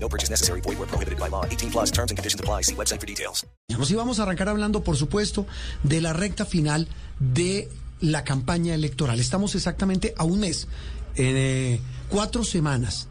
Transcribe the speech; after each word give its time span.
No 0.00 0.08
purchase 0.08 0.30
necessary. 0.30 0.60
Void 0.60 0.78
where 0.78 0.86
prohibited 0.86 1.18
by 1.18 1.28
law. 1.28 1.44
18 1.44 1.70
plus 1.70 1.90
terms 1.90 2.10
and 2.10 2.18
conditions 2.18 2.40
apply. 2.40 2.62
See 2.62 2.74
website 2.74 3.00
for 3.00 3.06
details. 3.06 3.46
Nos 3.68 3.90
íbamos 3.90 4.18
a 4.18 4.22
arrancar 4.22 4.48
hablando, 4.48 4.82
por 4.82 4.96
supuesto, 4.96 5.46
de 5.82 6.00
la 6.00 6.12
recta 6.12 6.46
final 6.46 6.88
de 7.20 7.68
la 8.00 8.24
campaña 8.24 8.74
electoral. 8.74 9.20
Estamos 9.20 9.54
exactamente 9.54 10.14
a 10.16 10.24
un 10.24 10.40
mes, 10.40 10.68
en 11.16 11.36
eh, 11.36 11.80
cuatro 12.08 12.44
semanas. 12.44 13.08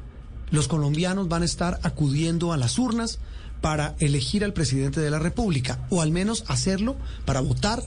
Los 0.49 0.67
colombianos 0.67 1.27
van 1.27 1.41
a 1.41 1.45
estar 1.45 1.79
acudiendo 1.83 2.53
a 2.53 2.57
las 2.57 2.79
urnas 2.79 3.19
para 3.61 3.95
elegir 3.99 4.43
al 4.43 4.53
presidente 4.53 5.01
de 5.01 5.11
la 5.11 5.19
República, 5.19 5.85
o 5.89 6.01
al 6.01 6.11
menos 6.11 6.43
hacerlo 6.47 6.95
para 7.25 7.41
votar 7.41 7.83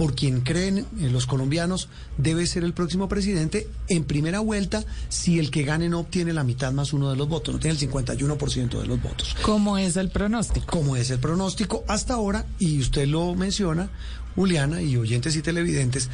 por 0.00 0.14
quien 0.14 0.40
creen 0.40 0.78
eh, 0.78 1.10
los 1.10 1.26
colombianos 1.26 1.90
debe 2.16 2.46
ser 2.46 2.64
el 2.64 2.72
próximo 2.72 3.06
presidente 3.06 3.68
en 3.86 4.04
primera 4.04 4.40
vuelta 4.40 4.82
si 5.10 5.38
el 5.38 5.50
que 5.50 5.62
gane 5.62 5.90
no 5.90 5.98
obtiene 6.00 6.32
la 6.32 6.42
mitad 6.42 6.72
más 6.72 6.94
uno 6.94 7.10
de 7.10 7.16
los 7.16 7.28
votos, 7.28 7.52
no 7.52 7.60
tiene 7.60 7.78
el 7.78 7.90
51% 7.90 8.80
de 8.80 8.86
los 8.86 9.02
votos. 9.02 9.36
¿Cómo 9.42 9.76
es 9.76 9.98
el 9.98 10.08
pronóstico? 10.08 10.64
Como 10.68 10.96
es 10.96 11.10
el 11.10 11.18
pronóstico 11.18 11.84
hasta 11.86 12.14
ahora, 12.14 12.46
y 12.58 12.80
usted 12.80 13.08
lo 13.08 13.34
menciona, 13.34 13.90
Juliana, 14.36 14.80
y 14.80 14.96
oyentes 14.96 15.36
y 15.36 15.42
televidentes, 15.42 16.08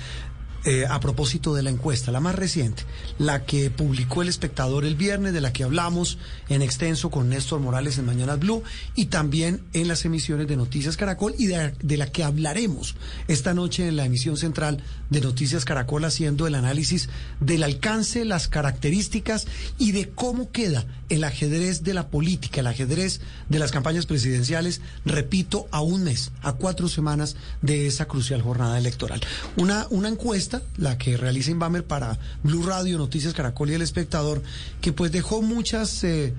eh, 0.66 0.84
a 0.88 0.98
propósito 1.00 1.54
de 1.54 1.62
la 1.62 1.70
encuesta, 1.70 2.10
la 2.10 2.18
más 2.18 2.34
reciente, 2.34 2.82
la 3.18 3.44
que 3.44 3.70
publicó 3.70 4.22
el 4.22 4.28
espectador 4.28 4.84
el 4.84 4.96
viernes, 4.96 5.32
de 5.32 5.40
la 5.40 5.52
que 5.52 5.62
hablamos 5.62 6.18
en 6.48 6.60
extenso 6.60 7.08
con 7.08 7.28
Néstor 7.28 7.60
Morales 7.60 7.98
en 7.98 8.06
Mañanas 8.06 8.40
Blue 8.40 8.64
y 8.96 9.06
también 9.06 9.62
en 9.72 9.86
las 9.86 10.04
emisiones 10.04 10.48
de 10.48 10.56
Noticias 10.56 10.96
Caracol 10.96 11.36
y 11.38 11.46
de, 11.46 11.72
de 11.80 11.96
la 11.96 12.10
que 12.10 12.24
hablaremos 12.24 12.96
esta 13.28 13.54
noche 13.54 13.86
en 13.86 13.94
la 13.94 14.06
emisión 14.06 14.36
central 14.36 14.82
de 15.08 15.20
Noticias 15.20 15.64
Caracol 15.64 16.04
haciendo 16.04 16.46
el 16.48 16.56
análisis 16.56 17.08
del 17.38 17.62
alcance, 17.62 18.24
las 18.24 18.48
características 18.48 19.46
y 19.78 19.92
de 19.92 20.10
cómo 20.10 20.50
queda 20.50 20.84
el 21.08 21.24
ajedrez 21.24 21.84
de 21.84 21.94
la 21.94 22.08
política, 22.08 22.60
el 22.60 22.66
ajedrez 22.66 23.20
de 23.48 23.58
las 23.58 23.70
campañas 23.70 24.06
presidenciales, 24.06 24.80
repito, 25.04 25.68
a 25.70 25.80
un 25.80 26.02
mes, 26.02 26.32
a 26.42 26.54
cuatro 26.54 26.88
semanas 26.88 27.36
de 27.62 27.86
esa 27.86 28.06
crucial 28.06 28.42
jornada 28.42 28.78
electoral. 28.78 29.20
Una, 29.56 29.86
una 29.90 30.08
encuesta, 30.08 30.55
la 30.76 30.98
que 30.98 31.16
realiza 31.16 31.50
Inbamer 31.50 31.84
para 31.84 32.18
Blue 32.42 32.62
Radio, 32.64 32.98
Noticias 32.98 33.32
Caracol 33.34 33.70
y 33.70 33.74
El 33.74 33.82
Espectador, 33.82 34.42
que 34.80 34.92
pues 34.92 35.12
dejó 35.12 35.42
muchas... 35.42 36.02
eh, 36.04 36.34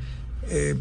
eh, 0.50 0.76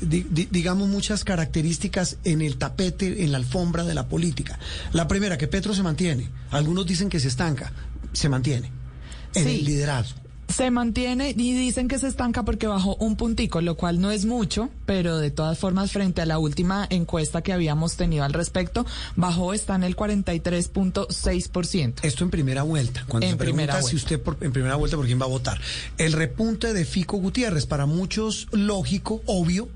di- 0.00 0.26
di- 0.30 0.48
digamos, 0.50 0.88
muchas 0.88 1.24
características 1.24 2.18
en 2.24 2.42
el 2.42 2.56
tapete, 2.58 3.24
en 3.24 3.32
la 3.32 3.38
alfombra 3.38 3.84
de 3.84 3.94
la 3.94 4.08
política. 4.08 4.58
La 4.92 5.06
primera, 5.08 5.38
que 5.38 5.46
Petro 5.48 5.72
se 5.74 5.82
mantiene. 5.82 6.28
Algunos 6.50 6.86
dicen 6.86 7.08
que 7.08 7.20
se 7.20 7.28
estanca. 7.28 7.72
Se 8.12 8.28
mantiene. 8.28 8.70
En 9.34 9.44
Sí. 9.44 9.58
el 9.60 9.64
liderazgo. 9.64 10.20
Se 10.56 10.70
mantiene 10.70 11.30
y 11.30 11.52
dicen 11.54 11.88
que 11.88 11.98
se 11.98 12.06
estanca 12.06 12.44
porque 12.44 12.66
bajó 12.68 12.94
un 12.96 13.16
puntico, 13.16 13.60
lo 13.60 13.74
cual 13.76 14.00
no 14.00 14.10
es 14.12 14.24
mucho, 14.24 14.70
pero 14.86 15.18
de 15.18 15.30
todas 15.32 15.58
formas, 15.58 15.90
frente 15.90 16.20
a 16.22 16.26
la 16.26 16.38
última 16.38 16.86
encuesta 16.90 17.42
que 17.42 17.52
habíamos 17.52 17.96
tenido 17.96 18.22
al 18.24 18.32
respecto, 18.32 18.86
bajó, 19.16 19.52
está 19.52 19.74
en 19.74 19.82
el 19.82 19.96
43.6%. 19.96 21.94
Esto 22.02 22.24
en 22.24 22.30
primera 22.30 22.62
vuelta. 22.62 23.04
Cuando 23.08 23.26
En 23.26 23.32
se 23.32 23.36
pregunta 23.36 23.82
si 23.82 23.96
usted 23.96 24.20
por- 24.20 24.36
en 24.42 24.52
primera 24.52 24.76
vuelta 24.76 24.96
por 24.96 25.06
quién 25.06 25.20
va 25.20 25.24
a 25.24 25.28
votar. 25.28 25.60
El 25.98 26.12
repunte 26.12 26.72
de 26.72 26.84
Fico 26.84 27.16
Gutiérrez, 27.16 27.66
para 27.66 27.86
muchos 27.86 28.46
lógico, 28.52 29.22
obvio, 29.26 29.68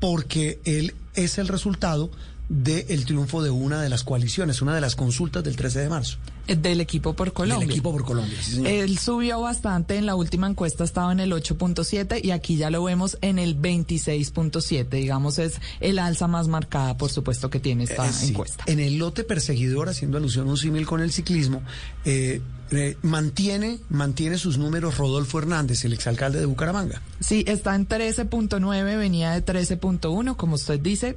porque 0.00 0.60
él 0.64 0.94
es 1.14 1.36
el 1.38 1.48
resultado 1.48 2.10
del 2.48 3.04
triunfo 3.04 3.42
de 3.42 3.50
una 3.50 3.82
de 3.82 3.88
las 3.88 4.02
coaliciones, 4.02 4.62
una 4.62 4.74
de 4.74 4.80
las 4.80 4.96
consultas 4.96 5.44
del 5.44 5.56
13 5.56 5.80
de 5.80 5.88
marzo. 5.88 6.16
Eh, 6.48 6.56
Del 6.56 6.80
equipo 6.80 7.14
por 7.14 7.32
Colombia. 7.32 7.60
Del 7.66 7.70
equipo 7.70 7.92
por 7.92 8.04
Colombia. 8.04 8.36
sí, 8.42 8.52
señor. 8.56 8.66
Él 8.68 8.98
subió 8.98 9.40
bastante, 9.40 9.96
en 9.96 10.06
la 10.06 10.14
última 10.16 10.48
encuesta 10.48 10.82
estaba 10.84 11.12
en 11.12 11.20
el 11.20 11.32
8.7 11.32 12.20
y 12.24 12.30
aquí 12.32 12.56
ya 12.56 12.70
lo 12.70 12.82
vemos 12.82 13.16
en 13.20 13.38
el 13.38 13.56
26.7, 13.60 14.88
digamos 14.88 15.38
es 15.38 15.60
el 15.80 15.98
alza 15.98 16.26
más 16.26 16.48
marcada, 16.48 16.96
por 16.96 17.10
supuesto, 17.10 17.48
que 17.50 17.60
tiene 17.60 17.84
esta 17.84 18.08
Eh, 18.08 18.12
sí. 18.12 18.28
encuesta. 18.30 18.64
En 18.66 18.80
el 18.80 18.98
lote 18.98 19.24
perseguidor, 19.24 19.88
haciendo 19.88 20.18
alusión 20.18 20.48
a 20.48 20.50
un 20.50 20.56
símil 20.58 20.86
con 20.86 21.00
el 21.00 21.12
ciclismo, 21.12 21.62
eh, 22.04 22.40
eh, 22.72 22.96
mantiene, 23.02 23.78
mantiene 23.90 24.38
sus 24.38 24.58
números 24.58 24.96
Rodolfo 24.98 25.38
Hernández, 25.38 25.84
el 25.84 25.92
exalcalde 25.92 26.40
de 26.40 26.46
Bucaramanga. 26.46 27.02
Sí, 27.20 27.44
está 27.46 27.74
en 27.74 27.86
13.9, 27.86 28.96
venía 28.98 29.32
de 29.32 29.44
13.1, 29.44 30.36
como 30.36 30.54
usted 30.56 30.80
dice, 30.80 31.16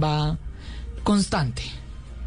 va 0.00 0.38
constante. 1.02 1.62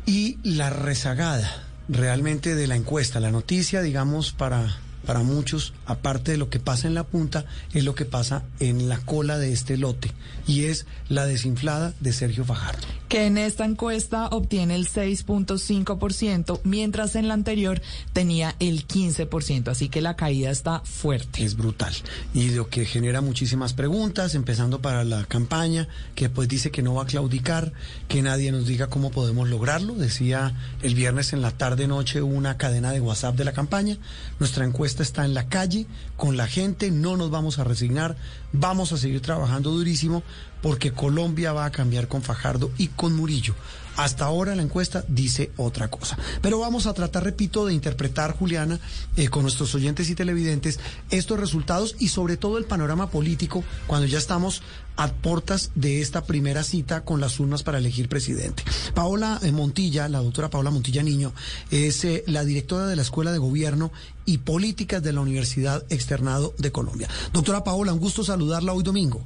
Y 0.06 0.38
la 0.44 0.70
rezagada 0.70 1.69
realmente 1.90 2.56
de 2.56 2.68
la 2.68 2.76
encuesta, 2.76 3.20
la 3.20 3.32
noticia, 3.32 3.82
digamos, 3.82 4.32
para, 4.32 4.78
para 5.06 5.24
muchos, 5.24 5.74
aparte 5.86 6.32
de 6.32 6.38
lo 6.38 6.50
que 6.50 6.60
pasa 6.60 6.88
en 6.88 6.94
la 6.94 7.04
punta, 7.04 7.46
es 7.74 7.84
lo 7.84 7.96
que 7.96 8.06
pasa 8.06 8.44
en 8.60 8.90
la 8.90 8.98
cola 9.00 9.38
de 9.38 9.54
este 9.54 9.78
lote, 9.78 10.12
y 10.48 10.66
es 10.66 10.86
la 11.08 11.26
desinflada 11.26 11.94
de 12.00 12.14
Sergio 12.14 12.46
Fajardo. 12.46 12.86
que 13.10 13.26
en 13.26 13.40
esta 13.40 13.66
encuesta 13.66 14.28
obtiene 14.28 14.76
el 14.76 14.88
6.5%, 14.88 16.60
mientras 16.64 17.16
en 17.16 17.28
la 17.28 17.34
anterior 17.34 17.82
tenía 18.14 18.56
el 18.60 18.88
15%, 18.88 19.70
así 19.70 19.90
que 19.90 20.00
la 20.00 20.16
caída 20.16 20.52
está 20.52 20.82
fuerte. 20.82 21.44
Es 21.44 21.58
brutal. 21.58 21.92
Y 22.36 22.52
lo 22.52 22.70
que 22.70 22.86
genera 22.86 23.22
muchísimas 23.22 23.74
preguntas, 23.74 24.36
empezando 24.36 24.80
para 24.80 25.04
la 25.04 25.26
campaña, 25.26 25.88
que 26.14 26.30
pues 26.30 26.48
dice 26.48 26.70
que 26.70 26.84
no 26.84 26.94
va 26.94 27.04
a 27.04 27.08
claudicar, 27.08 27.74
que 28.08 28.22
nadie 28.22 28.52
nos 28.52 28.68
diga 28.68 28.88
cómo 28.88 29.10
podemos 29.10 29.50
lograrlo. 29.50 29.96
Decía 29.96 30.54
el 30.84 30.94
viernes 30.94 31.34
en 31.34 31.42
la 31.42 31.50
tarde-noche 31.50 32.22
una 32.22 32.58
cadena 32.58 32.92
de 32.92 33.02
WhatsApp 33.02 33.36
de 33.36 33.46
la 33.46 33.54
campaña. 33.54 33.98
Nuestra 34.40 34.66
encuesta 34.66 34.89
está 34.98 35.26
en 35.26 35.34
la 35.34 35.48
calle, 35.48 35.86
con 36.18 36.38
la 36.38 36.48
gente, 36.48 36.92
no 36.92 37.18
nos 37.18 37.30
vamos 37.30 37.60
a 37.60 37.64
resignar, 37.64 38.16
vamos 38.52 38.92
a 38.92 38.98
seguir 38.98 39.22
trabajando 39.22 39.72
durísimo, 39.72 40.24
porque 40.62 40.92
Colombia 40.92 41.54
va 41.54 41.66
a 41.66 41.72
cambiar 41.72 42.08
con 42.08 42.22
Fajardo 42.22 42.72
y 42.78 42.88
con 42.88 43.16
Murillo. 43.16 43.54
Hasta 44.00 44.24
ahora 44.24 44.56
la 44.56 44.62
encuesta 44.62 45.04
dice 45.10 45.52
otra 45.58 45.90
cosa. 45.90 46.18
Pero 46.42 46.58
vamos 46.58 46.88
a 46.88 46.94
tratar, 46.94 47.26
repito, 47.26 47.66
de 47.66 47.74
interpretar, 47.74 48.34
Juliana, 48.34 48.80
eh, 49.18 49.28
con 49.28 49.42
nuestros 49.42 49.76
oyentes 49.76 50.10
y 50.10 50.16
televidentes, 50.16 50.80
estos 51.10 51.38
resultados 51.38 51.98
y 52.00 52.08
sobre 52.08 52.38
todo 52.38 52.58
el 52.58 52.64
panorama 52.64 53.10
político 53.12 53.62
cuando 53.88 54.08
ya 54.08 54.18
estamos 54.18 54.64
a 54.96 55.12
portas 55.12 55.72
de 55.76 56.00
esta 56.00 56.24
primera 56.24 56.64
cita 56.64 57.02
con 57.02 57.20
las 57.20 57.42
urnas 57.42 57.64
para 57.64 57.80
elegir 57.80 58.08
presidente. 58.08 58.64
Paola 58.94 59.38
eh, 59.44 59.52
Montilla, 59.52 60.08
la 60.08 60.20
doctora 60.20 60.50
Paola 60.50 60.72
Montilla 60.72 61.04
Niño, 61.04 61.34
es 61.70 62.06
eh, 62.06 62.24
la 62.26 62.46
directora 62.46 62.88
de 62.88 62.96
la 62.96 63.02
Escuela 63.02 63.34
de 63.34 63.38
Gobierno 63.38 63.92
y 64.24 64.38
Políticas 64.38 65.04
de 65.04 65.12
la 65.12 65.20
Universidad 65.20 65.84
Externado 65.90 66.54
de 66.58 66.72
Colombia. 66.72 67.10
Doctora 67.34 67.66
Paola, 67.66 67.92
un 67.92 68.00
gusto 68.00 68.24
saludarla 68.24 68.72
hoy 68.72 68.84
domingo. 68.84 69.26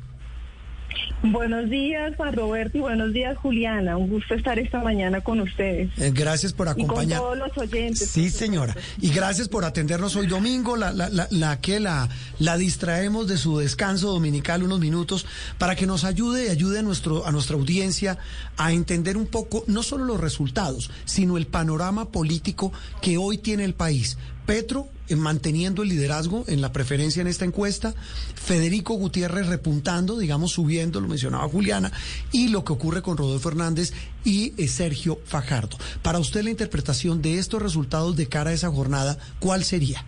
Buenos 1.24 1.70
días, 1.70 2.14
Juan 2.18 2.34
Roberto, 2.34 2.78
y 2.78 2.82
buenos 2.82 3.14
días, 3.14 3.38
Juliana. 3.38 3.96
Un 3.96 4.10
gusto 4.10 4.34
estar 4.34 4.60
esta 4.60 4.84
mañana 4.84 5.22
con 5.22 5.40
ustedes. 5.40 5.90
Eh, 5.98 6.12
gracias 6.14 6.52
por 6.52 6.68
Y 6.68 6.72
con 6.72 6.82
acompañar. 6.84 7.20
todos 7.20 7.38
los 7.38 7.58
oyentes. 7.58 8.10
Sí, 8.10 8.30
señora. 8.30 8.76
Y 9.00 9.10
gracias 9.12 9.48
por 9.48 9.64
atendernos 9.64 10.16
hoy 10.18 10.28
domingo, 10.28 10.76
la, 10.76 10.92
la, 10.92 11.08
la, 11.10 11.28
la 11.32 11.62
que 11.62 11.80
la, 11.80 12.10
la 12.40 12.58
distraemos 12.58 13.28
de 13.28 13.38
su 13.38 13.58
descanso 13.58 14.12
dominical 14.12 14.64
unos 14.64 14.80
minutos 14.82 15.26
para 15.58 15.76
que 15.76 15.86
nos 15.86 16.04
ayude 16.04 16.48
y 16.48 16.50
ayude 16.50 16.80
a, 16.80 16.82
nuestro, 16.82 17.26
a 17.26 17.32
nuestra 17.32 17.56
audiencia 17.56 18.18
a 18.58 18.74
entender 18.74 19.16
un 19.16 19.28
poco 19.28 19.64
no 19.68 19.82
solo 19.82 20.04
los 20.04 20.20
resultados, 20.20 20.92
sino 21.06 21.38
el 21.38 21.48
panorama 21.48 22.12
político 22.12 22.74
que 23.02 23.18
hoy 23.18 23.38
tiene 23.38 23.64
el 23.64 23.74
país. 23.76 24.18
Petro 24.46 24.88
eh, 25.10 25.16
manteniendo 25.16 25.84
el 25.84 25.90
liderazgo 25.90 26.46
en 26.48 26.62
la 26.62 26.72
preferencia 26.72 27.22
en 27.22 27.28
esta 27.28 27.46
encuesta, 27.46 27.94
Federico 28.36 28.94
Gutiérrez 28.96 29.48
repuntando, 29.48 30.18
digamos, 30.18 30.52
subiendo, 30.52 31.02
lo 31.02 31.08
mencionaba 31.08 31.48
Juliana, 31.48 31.92
y 32.32 32.50
lo 32.50 32.64
que 32.64 32.74
ocurre 32.74 33.02
con 33.02 33.18
Rodolfo 33.18 33.50
Hernández 33.50 33.94
y 34.24 34.54
eh, 34.58 34.68
Sergio 34.68 35.20
Fajardo. 35.26 35.78
Para 36.02 36.20
usted 36.20 36.44
la 36.44 36.50
interpretación 36.52 37.22
de 37.22 37.40
estos 37.40 37.62
resultados 37.62 38.16
de 38.16 38.28
cara 38.28 38.52
a 38.52 38.54
esa 38.54 38.70
jornada, 38.70 39.18
¿cuál 39.40 39.64
sería? 39.64 40.06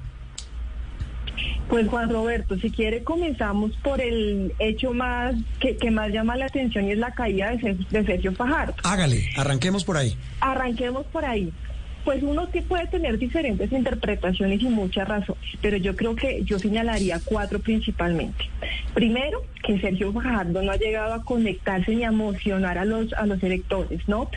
Pues 1.69 1.87
Juan 1.87 2.09
Roberto, 2.09 2.57
si 2.59 2.69
quiere 2.69 3.03
comenzamos 3.03 3.71
por 3.83 3.99
el 3.99 4.53
hecho 4.59 4.93
más 4.93 5.35
que, 5.59 5.75
que 5.75 5.89
más 5.89 6.11
llama 6.11 6.37
la 6.37 6.45
atención 6.45 6.85
y 6.85 6.91
es 6.91 6.97
la 6.99 7.13
caída 7.13 7.51
de, 7.55 7.73
de 7.89 8.05
Sergio 8.05 8.33
Fajardo. 8.33 8.75
Hágale, 8.83 9.29
arranquemos 9.35 9.83
por 9.83 9.97
ahí. 9.97 10.15
Arranquemos 10.41 11.05
por 11.07 11.25
ahí. 11.25 11.51
Pues 12.05 12.23
uno 12.23 12.49
que 12.51 12.61
puede 12.61 12.87
tener 12.87 13.17
diferentes 13.17 13.71
interpretaciones 13.71 14.61
y 14.61 14.69
muchas 14.69 15.07
razones, 15.07 15.43
pero 15.59 15.75
yo 15.75 15.95
creo 15.95 16.15
que 16.15 16.43
yo 16.43 16.59
señalaría 16.59 17.19
cuatro 17.25 17.59
principalmente. 17.59 18.45
Primero, 18.93 19.43
que 19.65 19.79
Sergio 19.79 20.13
Fajardo 20.13 20.61
no 20.61 20.71
ha 20.71 20.77
llegado 20.77 21.13
a 21.13 21.23
conectarse 21.23 21.95
ni 21.95 22.03
a 22.03 22.09
emocionar 22.09 22.77
a 22.77 22.85
los 22.85 23.11
a 23.13 23.25
los 23.25 23.41
electores, 23.41 24.07
¿no? 24.07 24.29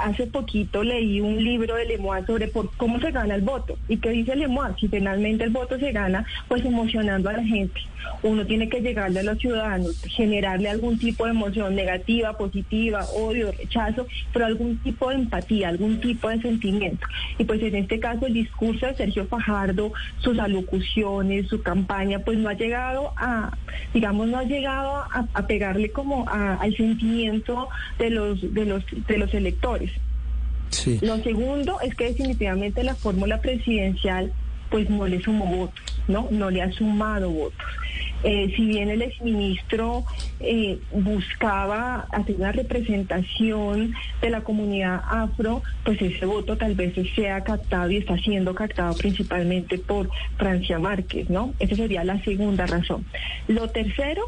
hace 0.00 0.26
poquito 0.26 0.82
leí 0.82 1.20
un 1.20 1.42
libro 1.42 1.76
de 1.76 1.84
Lemois 1.84 2.26
sobre 2.26 2.48
por 2.48 2.74
cómo 2.76 2.98
se 2.98 3.12
gana 3.12 3.36
el 3.36 3.42
voto 3.42 3.78
y 3.88 3.98
qué 3.98 4.10
dice 4.10 4.34
Lemois, 4.34 4.74
si 4.80 4.88
finalmente 4.88 5.44
el 5.44 5.50
voto 5.50 5.78
se 5.78 5.92
gana, 5.92 6.24
pues 6.48 6.64
emocionando 6.64 7.28
a 7.28 7.34
la 7.34 7.44
gente. 7.44 7.80
Uno 8.22 8.46
tiene 8.46 8.68
que 8.68 8.80
llegarle 8.80 9.20
a 9.20 9.22
los 9.24 9.38
ciudadanos, 9.38 10.00
generarle 10.08 10.68
algún 10.68 10.98
tipo 10.98 11.24
de 11.24 11.30
emoción 11.30 11.74
negativa, 11.74 12.36
positiva, 12.36 13.04
odio, 13.16 13.50
rechazo, 13.50 14.06
pero 14.32 14.46
algún 14.46 14.78
tipo 14.78 15.08
de 15.10 15.16
empatía, 15.16 15.68
algún 15.68 16.00
tipo 16.00 16.28
de 16.28 16.40
sentimiento. 16.40 17.06
Y 17.38 17.44
pues 17.44 17.60
en 17.62 17.74
este 17.74 17.98
caso 17.98 18.26
el 18.26 18.34
discurso 18.34 18.86
de 18.86 18.94
Sergio 18.94 19.26
Fajardo, 19.26 19.92
sus 20.18 20.38
alocuciones, 20.38 21.48
su 21.48 21.62
campaña, 21.62 22.20
pues 22.20 22.38
no 22.38 22.48
ha 22.48 22.54
llegado 22.54 23.12
a, 23.16 23.56
digamos, 23.92 24.28
no 24.28 24.38
ha 24.38 24.44
llegado 24.44 24.55
a, 24.64 25.46
pegarle 25.46 25.90
como 25.90 26.28
al 26.28 26.76
sentimiento 26.76 27.68
de 27.98 28.10
los, 28.10 28.54
de 28.54 28.64
los, 28.64 28.84
de 29.06 29.18
los 29.18 29.34
electores. 29.34 29.90
Lo 31.00 31.18
segundo 31.18 31.80
es 31.80 31.94
que 31.94 32.06
definitivamente 32.06 32.82
la 32.82 32.94
fórmula 32.94 33.40
presidencial 33.40 34.32
pues 34.70 34.90
no 34.90 35.06
le 35.06 35.22
sumó 35.22 35.46
votos, 35.46 36.02
¿no? 36.08 36.28
No 36.30 36.50
le 36.50 36.62
ha 36.62 36.72
sumado 36.72 37.30
votos. 37.30 37.66
Eh, 38.28 38.52
si 38.56 38.66
bien 38.66 38.90
el 38.90 39.02
exministro 39.02 40.04
eh, 40.40 40.80
buscaba 40.90 42.08
hacer 42.10 42.34
una 42.34 42.50
representación 42.50 43.94
de 44.20 44.30
la 44.30 44.40
comunidad 44.40 45.00
afro, 45.08 45.62
pues 45.84 46.02
ese 46.02 46.26
voto 46.26 46.56
tal 46.56 46.74
vez 46.74 46.92
sea 47.14 47.44
captado 47.44 47.88
y 47.88 47.98
está 47.98 48.18
siendo 48.18 48.52
captado 48.52 48.96
principalmente 48.96 49.78
por 49.78 50.10
Francia 50.38 50.80
Márquez, 50.80 51.30
¿no? 51.30 51.54
Esa 51.60 51.76
sería 51.76 52.02
la 52.02 52.20
segunda 52.24 52.66
razón. 52.66 53.04
Lo 53.46 53.68
tercero 53.68 54.22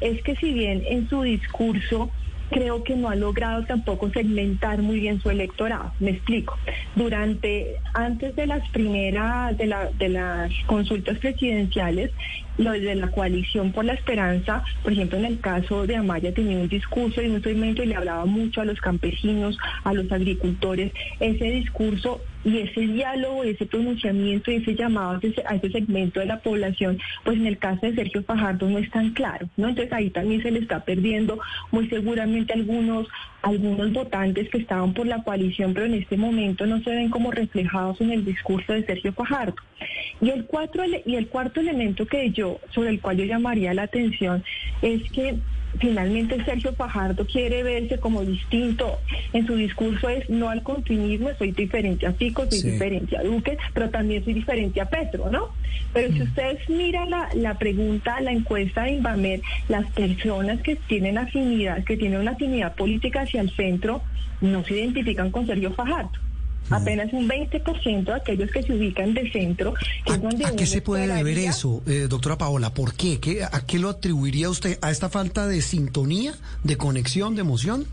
es 0.00 0.20
que 0.22 0.34
si 0.34 0.52
bien 0.52 0.82
en 0.88 1.08
su 1.08 1.22
discurso 1.22 2.10
creo 2.54 2.84
que 2.84 2.94
no 2.94 3.08
ha 3.08 3.16
logrado 3.16 3.64
tampoco 3.64 4.10
segmentar 4.10 4.80
muy 4.80 5.00
bien 5.00 5.20
su 5.20 5.28
electorado. 5.28 5.92
Me 5.98 6.12
explico. 6.12 6.56
Durante, 6.94 7.80
antes 7.94 8.36
de 8.36 8.46
las 8.46 8.66
primeras, 8.68 9.58
de, 9.58 9.66
la, 9.66 9.90
de 9.98 10.08
las 10.08 10.52
consultas 10.66 11.18
presidenciales, 11.18 12.12
los 12.56 12.74
de 12.74 12.94
la 12.94 13.10
coalición 13.10 13.72
por 13.72 13.84
la 13.84 13.94
esperanza, 13.94 14.62
por 14.84 14.92
ejemplo, 14.92 15.18
en 15.18 15.24
el 15.24 15.40
caso 15.40 15.84
de 15.84 15.96
Amaya 15.96 16.32
tenía 16.32 16.56
un 16.58 16.68
discurso 16.68 17.20
y 17.20 17.26
un 17.26 17.42
segmento 17.42 17.82
y 17.82 17.86
le 17.86 17.96
hablaba 17.96 18.24
mucho 18.24 18.60
a 18.60 18.64
los 18.64 18.80
campesinos, 18.80 19.58
a 19.82 19.92
los 19.92 20.10
agricultores. 20.12 20.92
Ese 21.18 21.46
discurso 21.46 22.20
y 22.44 22.58
ese 22.58 22.80
diálogo, 22.82 23.42
ese 23.42 23.66
pronunciamiento 23.66 24.50
y 24.50 24.56
ese 24.56 24.74
llamado 24.74 25.20
a 25.46 25.54
ese, 25.54 25.70
segmento 25.70 26.20
de 26.20 26.26
la 26.26 26.40
población, 26.40 26.98
pues 27.24 27.38
en 27.38 27.46
el 27.46 27.58
caso 27.58 27.86
de 27.86 27.94
Sergio 27.94 28.22
Fajardo 28.22 28.68
no 28.68 28.78
es 28.78 28.90
tan 28.90 29.10
claro, 29.10 29.48
¿no? 29.56 29.68
Entonces 29.68 29.92
ahí 29.92 30.10
también 30.10 30.42
se 30.42 30.50
le 30.50 30.60
está 30.60 30.84
perdiendo 30.84 31.40
muy 31.70 31.88
seguramente 31.88 32.52
algunos 32.52 33.08
algunos 33.42 33.92
votantes 33.92 34.48
que 34.48 34.56
estaban 34.58 34.94
por 34.94 35.06
la 35.06 35.22
coalición, 35.22 35.74
pero 35.74 35.84
en 35.84 35.94
este 35.94 36.16
momento 36.16 36.66
no 36.66 36.80
se 36.82 36.90
ven 36.90 37.10
como 37.10 37.30
reflejados 37.30 38.00
en 38.00 38.10
el 38.10 38.24
discurso 38.24 38.72
de 38.72 38.86
Sergio 38.86 39.12
Fajardo. 39.12 39.56
Y 40.22 40.30
el, 40.30 40.46
cuatro, 40.46 40.82
y 41.04 41.16
el 41.16 41.28
cuarto 41.28 41.60
elemento 41.60 42.06
que 42.06 42.30
yo, 42.30 42.58
sobre 42.70 42.88
el 42.88 43.00
cual 43.02 43.18
yo 43.18 43.24
llamaría 43.24 43.74
la 43.74 43.82
atención, 43.82 44.42
es 44.80 45.02
que 45.10 45.34
finalmente 45.78 46.44
Sergio 46.44 46.72
Fajardo 46.74 47.26
quiere 47.26 47.62
verse 47.62 47.98
como 47.98 48.22
distinto 48.22 48.98
en 49.32 49.46
su 49.46 49.56
discurso 49.56 50.08
es 50.08 50.28
no 50.30 50.48
al 50.48 50.62
continuismo, 50.62 51.30
soy 51.38 51.52
diferente 51.52 52.06
a 52.06 52.12
Pico, 52.12 52.44
soy 52.48 52.72
diferente 52.72 53.16
a 53.16 53.22
Duque, 53.22 53.56
pero 53.72 53.90
también 53.90 54.24
soy 54.24 54.34
diferente 54.34 54.80
a 54.80 54.88
Petro, 54.88 55.30
¿no? 55.30 55.48
Pero 55.92 56.12
si 56.12 56.20
mm. 56.20 56.22
ustedes 56.22 56.68
miran 56.68 57.10
la, 57.10 57.28
la 57.34 57.58
pregunta, 57.58 58.20
la 58.20 58.32
encuesta 58.32 58.84
de 58.84 58.92
Invamer, 58.92 59.40
las 59.68 59.86
personas 59.92 60.60
que 60.62 60.76
tienen 60.76 61.18
afinidad, 61.18 61.84
que 61.84 61.96
tienen 61.96 62.20
una 62.20 62.32
afinidad 62.32 62.74
política 62.74 63.22
hacia 63.22 63.40
el 63.40 63.50
centro, 63.50 64.02
no 64.40 64.64
se 64.64 64.74
identifican 64.74 65.30
con 65.30 65.46
Sergio 65.46 65.72
Fajardo. 65.72 66.10
Apenas 66.70 67.12
un 67.12 67.28
20% 67.28 68.04
de 68.04 68.12
aquellos 68.12 68.50
que 68.50 68.62
se 68.62 68.72
ubican 68.72 69.12
de 69.14 69.30
centro. 69.30 69.74
¿A, 70.06 70.56
qué 70.56 70.66
se 70.66 70.80
puede 70.80 71.06
deber 71.06 71.38
eso, 71.38 71.82
eh, 71.86 72.06
doctora 72.08 72.38
Paola? 72.38 72.72
¿Por 72.72 72.94
qué? 72.94 73.20
qué? 73.20 73.44
¿A 73.44 73.66
qué 73.66 73.78
lo 73.78 73.90
atribuiría 73.90 74.48
usted? 74.48 74.78
¿A 74.80 74.90
esta 74.90 75.08
falta 75.08 75.46
de 75.46 75.60
sintonía, 75.60 76.34
de 76.62 76.76
conexión, 76.76 77.34
de 77.34 77.42
emoción? 77.42 77.86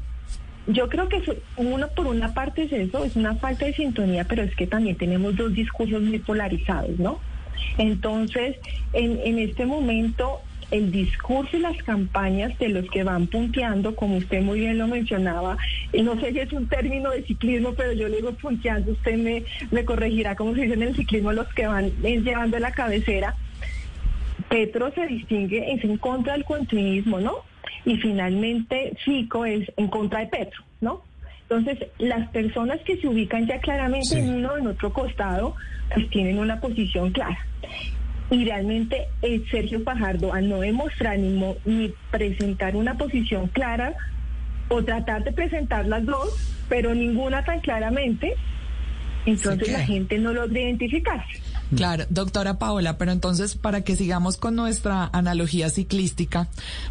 Yo 0.67 0.87
creo 0.89 1.09
que 1.09 1.21
uno 1.57 1.87
por 1.89 2.07
una 2.07 2.33
parte 2.33 2.63
es 2.63 2.71
eso, 2.71 3.03
es 3.03 3.15
una 3.15 3.35
falta 3.35 3.65
de 3.65 3.73
sintonía, 3.73 4.23
pero 4.25 4.43
es 4.43 4.55
que 4.55 4.67
también 4.67 4.95
tenemos 4.95 5.35
dos 5.35 5.53
discursos 5.53 6.01
muy 6.01 6.19
polarizados, 6.19 6.97
¿no? 6.99 7.19
Entonces, 7.77 8.57
en, 8.93 9.19
en 9.23 9.39
este 9.39 9.65
momento 9.65 10.41
el 10.71 10.91
discurso 10.91 11.57
y 11.57 11.59
las 11.59 11.77
campañas 11.83 12.57
de 12.57 12.69
los 12.69 12.89
que 12.89 13.03
van 13.03 13.27
punteando, 13.27 13.95
como 13.95 14.17
usted 14.17 14.41
muy 14.41 14.61
bien 14.61 14.77
lo 14.77 14.87
mencionaba, 14.87 15.57
y 15.93 16.01
no 16.01 16.19
sé 16.19 16.31
si 16.31 16.39
es 16.39 16.51
un 16.53 16.67
término 16.67 17.11
de 17.11 17.23
ciclismo, 17.23 17.73
pero 17.73 17.91
yo 17.91 18.07
le 18.07 18.17
digo 18.17 18.31
punteando, 18.33 18.93
usted 18.93 19.17
me, 19.17 19.43
me 19.69 19.85
corregirá 19.85 20.35
como 20.35 20.55
se 20.55 20.61
dice 20.61 20.73
en 20.73 20.83
el 20.83 20.95
ciclismo, 20.95 21.33
los 21.33 21.47
que 21.53 21.67
van 21.67 21.91
llevando 22.01 22.57
la 22.57 22.71
cabecera. 22.71 23.35
Petro 24.49 24.91
se 24.93 25.07
distingue, 25.07 25.73
es 25.73 25.83
en 25.83 25.97
contra 25.97 26.33
del 26.33 26.43
continuismo, 26.45 27.19
¿no? 27.19 27.35
Y 27.85 27.97
finalmente 27.97 28.93
Fico 29.03 29.45
es 29.45 29.71
en 29.77 29.87
contra 29.87 30.19
de 30.19 30.27
Petro, 30.27 30.63
¿no? 30.81 31.03
Entonces, 31.43 31.89
las 31.99 32.29
personas 32.29 32.79
que 32.85 32.95
se 32.97 33.07
ubican 33.07 33.45
ya 33.45 33.59
claramente 33.59 34.17
en 34.17 34.35
uno 34.35 34.53
o 34.53 34.57
en 34.57 34.67
otro 34.67 34.93
costado, 34.93 35.55
pues 35.93 36.09
tienen 36.09 36.39
una 36.39 36.61
posición 36.61 37.11
clara. 37.11 37.45
Y 38.31 38.45
realmente 38.45 39.07
eh, 39.21 39.43
Sergio 39.51 39.81
Fajardo, 39.81 40.33
al 40.33 40.49
no 40.49 40.61
demostrar 40.61 41.19
ni, 41.19 41.39
ni 41.65 41.93
presentar 42.09 42.75
una 42.75 42.97
posición 42.97 43.47
clara, 43.47 43.93
o 44.71 44.83
tratar 44.83 45.23
de 45.23 45.33
presentar 45.33 45.85
las 45.85 46.05
dos, 46.05 46.55
pero 46.69 46.95
ninguna 46.95 47.43
tan 47.43 47.59
claramente, 47.59 48.35
entonces 49.25 49.71
la 49.71 49.81
gente 49.81 50.17
no 50.17 50.33
logra 50.33 50.59
identificarse. 50.59 51.41
Claro, 51.75 52.05
doctora 52.09 52.59
Paola, 52.59 52.97
pero 52.97 53.11
entonces 53.11 53.55
para 53.55 53.81
que 53.81 53.95
sigamos 53.95 54.37
con 54.37 54.55
nuestra 54.55 55.09
analogía 55.13 55.69
ciclística, 55.69 56.47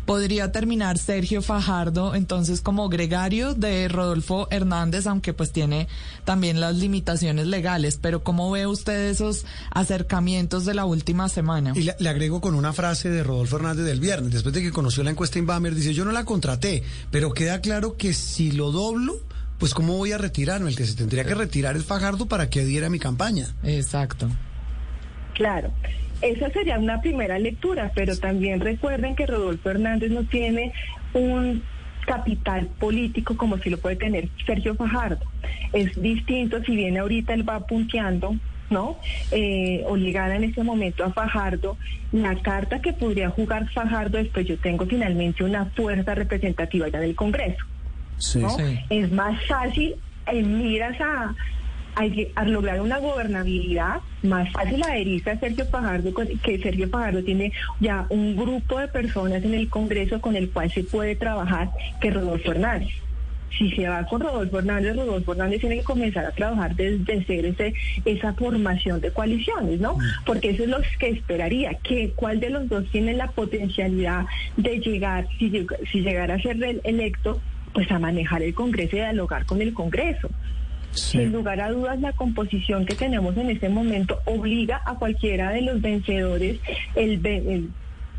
podría 0.06 0.52
terminar 0.52 0.98
Sergio 0.98 1.42
Fajardo 1.42 2.14
entonces 2.14 2.60
como 2.60 2.88
gregario 2.88 3.54
de 3.54 3.88
Rodolfo 3.88 4.48
Hernández, 4.50 5.06
aunque 5.06 5.32
pues 5.32 5.52
tiene 5.52 5.88
también 6.24 6.60
las 6.60 6.76
limitaciones 6.76 7.46
legales, 7.46 7.98
pero 8.00 8.22
¿cómo 8.22 8.50
ve 8.50 8.66
usted 8.66 9.10
esos 9.10 9.44
acercamientos 9.70 10.64
de 10.64 10.74
la 10.74 10.84
última 10.84 11.28
semana? 11.28 11.72
Y 11.74 11.82
le, 11.82 12.08
agrego 12.08 12.40
con 12.40 12.54
una 12.54 12.72
frase 12.72 13.10
de 13.10 13.22
Rodolfo 13.22 13.56
Hernández 13.56 13.84
del 13.84 14.00
viernes, 14.00 14.32
después 14.32 14.54
de 14.54 14.62
que 14.62 14.72
conoció 14.72 15.02
la 15.02 15.10
encuesta 15.10 15.38
Inbamer, 15.38 15.74
dice, 15.74 15.94
yo 15.94 16.04
no 16.04 16.12
la 16.12 16.24
contraté, 16.24 16.82
pero 17.10 17.32
queda 17.32 17.60
claro 17.60 17.96
que 17.96 18.14
si 18.14 18.52
lo 18.52 18.72
doblo, 18.72 19.18
pues 19.58 19.74
cómo 19.74 19.96
voy 19.96 20.12
a 20.12 20.18
retirarme, 20.18 20.70
el 20.70 20.76
que 20.76 20.86
se 20.86 20.94
tendría 20.94 21.24
que 21.24 21.34
retirar 21.34 21.76
es 21.76 21.84
Fajardo 21.84 22.26
para 22.26 22.48
que 22.48 22.60
adhiera 22.60 22.86
a 22.86 22.90
mi 22.90 22.98
campaña. 22.98 23.54
Exacto. 23.62 24.28
Claro, 25.34 25.70
esa 26.22 26.50
sería 26.50 26.78
una 26.78 27.00
primera 27.00 27.38
lectura, 27.38 27.92
pero 27.94 28.16
también 28.16 28.60
recuerden 28.60 29.14
que 29.16 29.26
Rodolfo 29.26 29.70
Hernández 29.70 30.10
no 30.10 30.24
tiene 30.24 30.72
un 31.14 31.62
capital 32.06 32.66
político 32.78 33.36
como 33.36 33.58
si 33.58 33.70
lo 33.70 33.78
puede 33.78 33.96
tener 33.96 34.28
Sergio 34.44 34.74
Fajardo. 34.74 35.24
Es 35.72 36.00
distinto 36.00 36.62
si 36.64 36.76
viene 36.76 36.98
ahorita 36.98 37.34
él 37.34 37.48
va 37.48 37.66
punteando, 37.66 38.36
¿no? 38.68 38.98
Eh, 39.30 39.84
o 39.86 39.96
ligada 39.96 40.36
en 40.36 40.44
ese 40.44 40.62
momento 40.62 41.04
a 41.04 41.12
Fajardo, 41.12 41.76
la 42.12 42.36
carta 42.36 42.80
que 42.80 42.92
podría 42.92 43.30
jugar 43.30 43.68
Fajardo 43.70 44.18
después 44.18 44.46
yo 44.46 44.58
tengo 44.58 44.86
finalmente 44.86 45.44
una 45.44 45.66
fuerza 45.66 46.14
representativa 46.14 46.88
ya 46.88 47.00
del 47.00 47.14
Congreso. 47.14 47.64
Es 48.90 49.10
más 49.12 49.42
fácil 49.46 49.94
en 50.26 50.58
miras 50.58 51.00
a, 51.00 51.34
a, 51.94 52.44
lograr 52.44 52.80
una 52.80 52.98
gobernabilidad 52.98 54.00
más 54.22 54.50
fácil 54.52 54.82
adherirse 54.82 55.30
a 55.30 55.38
Sergio 55.38 55.66
Fajardo, 55.66 56.12
que 56.42 56.58
Sergio 56.58 56.88
Fajardo 56.88 57.22
tiene 57.22 57.52
ya 57.80 58.06
un 58.08 58.36
grupo 58.36 58.78
de 58.78 58.88
personas 58.88 59.42
en 59.44 59.54
el 59.54 59.68
Congreso 59.68 60.20
con 60.20 60.36
el 60.36 60.50
cual 60.50 60.70
se 60.70 60.84
puede 60.84 61.16
trabajar, 61.16 61.70
que 62.00 62.10
Rodolfo 62.10 62.52
Hernández. 62.52 62.90
Si 63.58 63.70
se 63.72 63.88
va 63.88 64.06
con 64.06 64.20
Rodolfo 64.20 64.60
Hernández, 64.60 64.94
Rodolfo 64.94 65.32
Hernández 65.32 65.60
tiene 65.60 65.78
que 65.78 65.84
comenzar 65.84 66.24
a 66.24 66.30
trabajar 66.30 66.74
desde 66.76 67.24
cero 67.26 67.48
ese, 67.48 67.74
esa 68.04 68.32
formación 68.34 69.00
de 69.00 69.10
coaliciones, 69.10 69.80
¿no? 69.80 69.96
Mm. 69.96 70.00
Porque 70.24 70.50
eso 70.50 70.62
es 70.62 70.68
lo 70.68 70.78
que 70.98 71.08
esperaría, 71.08 71.74
que 71.82 72.12
cuál 72.14 72.38
de 72.38 72.50
los 72.50 72.68
dos 72.68 72.84
tiene 72.92 73.12
la 73.14 73.26
potencialidad 73.28 74.24
de 74.56 74.78
llegar, 74.78 75.26
si, 75.38 75.66
si 75.90 76.00
llegara 76.00 76.34
a 76.34 76.40
ser 76.40 76.56
electo, 76.84 77.40
pues 77.74 77.90
a 77.90 77.98
manejar 77.98 78.42
el 78.42 78.54
Congreso 78.54 78.96
y 78.96 79.00
dialogar 79.00 79.44
con 79.46 79.60
el 79.60 79.74
Congreso. 79.74 80.28
Sin 80.92 81.32
lugar 81.32 81.60
a 81.60 81.70
dudas, 81.70 82.00
la 82.00 82.12
composición 82.12 82.84
que 82.84 82.94
tenemos 82.94 83.36
en 83.36 83.50
este 83.50 83.68
momento 83.68 84.18
obliga 84.24 84.82
a 84.84 84.94
cualquiera 84.96 85.50
de 85.50 85.62
los 85.62 85.80
vencedores 85.80 86.58
el, 86.96 87.70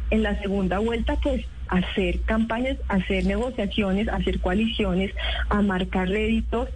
en 0.10 0.24
la 0.24 0.40
segunda 0.42 0.80
vuelta, 0.80 1.18
pues 1.22 1.46
hacer 1.68 2.22
campañas, 2.22 2.78
hacer 2.88 3.26
negociaciones, 3.26 4.08
hacer 4.10 4.40
coaliciones, 4.40 5.12
a 5.50 5.62
marcar 5.62 6.10
réditos 6.10 6.70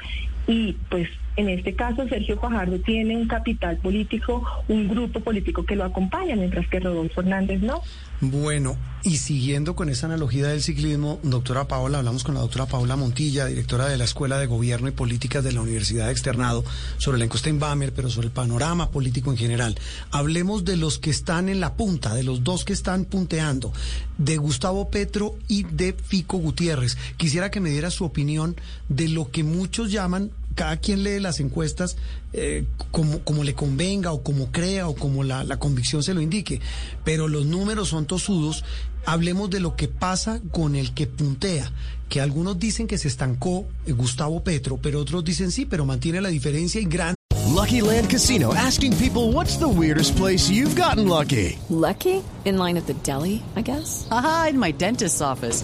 y 0.47 0.73
pues 0.89 1.09
En 1.37 1.49
este 1.49 1.75
caso, 1.75 2.07
Sergio 2.07 2.39
Fajardo 2.39 2.79
tiene 2.79 3.17
un 3.17 3.27
capital 3.27 3.77
político, 3.77 4.43
un 4.69 4.87
grupo 4.87 5.19
político 5.19 5.65
que 5.65 5.75
lo 5.75 5.83
acompaña, 5.83 6.35
mientras 6.35 6.67
que 6.69 6.79
Rodolfo 6.79 7.21
Hernández 7.21 7.61
no. 7.61 7.81
Bueno, 8.21 8.77
y 9.03 9.17
siguiendo 9.17 9.75
con 9.75 9.89
esa 9.89 10.05
analogía 10.05 10.47
del 10.47 10.63
ciclismo, 10.63 11.19
doctora 11.23 11.67
Paola, 11.67 11.97
hablamos 11.97 12.23
con 12.23 12.35
la 12.35 12.41
doctora 12.41 12.65
Paola 12.65 12.95
Montilla, 12.95 13.45
directora 13.47 13.87
de 13.89 13.97
la 13.97 14.05
Escuela 14.05 14.39
de 14.39 14.45
Gobierno 14.45 14.87
y 14.87 14.91
Políticas 14.91 15.43
de 15.43 15.51
la 15.51 15.59
Universidad 15.59 16.05
de 16.05 16.13
Externado, 16.13 16.63
sobre 16.97 17.17
la 17.17 17.25
encuesta 17.25 17.49
en 17.49 17.59
Bamer, 17.59 17.91
pero 17.93 18.09
sobre 18.09 18.27
el 18.27 18.33
panorama 18.33 18.89
político 18.89 19.29
en 19.31 19.37
general. 19.37 19.77
Hablemos 20.11 20.63
de 20.63 20.77
los 20.77 20.97
que 20.97 21.09
están 21.09 21.49
en 21.49 21.59
la 21.59 21.73
punta, 21.73 22.15
de 22.15 22.23
los 22.23 22.45
dos 22.45 22.63
que 22.63 22.71
están 22.71 23.03
punteando, 23.03 23.73
de 24.17 24.37
Gustavo 24.37 24.89
Petro 24.89 25.35
y 25.49 25.63
de 25.63 25.91
Fico 25.91 26.37
Gutiérrez. 26.37 26.97
Quisiera 27.17 27.51
que 27.51 27.59
me 27.59 27.71
diera 27.71 27.91
su 27.91 28.05
opinión 28.05 28.55
de 28.87 29.09
lo 29.09 29.29
que 29.29 29.43
muchos 29.43 29.91
llaman 29.91 30.31
cada 30.55 30.77
quien 30.77 31.03
lee 31.03 31.19
las 31.19 31.39
encuestas 31.39 31.97
eh, 32.33 32.65
como, 32.91 33.19
como 33.19 33.43
le 33.43 33.53
convenga 33.53 34.11
o 34.11 34.23
como 34.23 34.51
crea 34.51 34.87
o 34.87 34.95
como 34.95 35.23
la, 35.23 35.43
la 35.43 35.57
convicción 35.59 36.01
se 36.01 36.13
lo 36.13 36.21
indique, 36.21 36.61
pero 37.03 37.27
los 37.27 37.45
números 37.45 37.89
son 37.89 38.05
tosudos. 38.05 38.63
Hablemos 39.05 39.51
de 39.51 39.59
lo 39.59 39.75
que 39.75 39.87
pasa 39.87 40.41
con 40.51 40.75
el 40.75 40.93
que 40.95 41.05
puntea, 41.05 41.71
que 42.09 42.21
algunos 42.21 42.57
dicen 42.57 42.87
que 42.87 42.97
se 42.97 43.07
estancó 43.07 43.67
eh, 43.85 43.91
Gustavo 43.91 44.43
Petro, 44.43 44.79
pero 44.81 44.99
otros 44.99 45.23
dicen 45.23 45.51
sí, 45.51 45.65
pero 45.65 45.85
mantiene 45.85 46.21
la 46.21 46.29
diferencia 46.29 46.81
y 46.81 46.85
gran. 46.85 47.13
Lucky 47.53 47.81
Land 47.81 48.09
Casino 48.09 48.53
asking 48.53 48.93
people 48.97 49.31
what's 49.31 49.57
the 49.57 49.67
weirdest 49.67 50.17
place 50.17 50.49
you've 50.49 50.75
gotten 50.75 51.07
lucky. 51.07 51.57
Lucky? 51.69 52.23
In 52.43 52.57
line 52.57 52.77
at 52.77 52.87
the 52.87 52.95
deli, 53.03 53.43
I 53.55 53.61
guess. 53.61 54.07
Aha, 54.11 54.47
in 54.49 54.59
my 54.59 54.71
dentist's 54.71 55.21
office. 55.21 55.63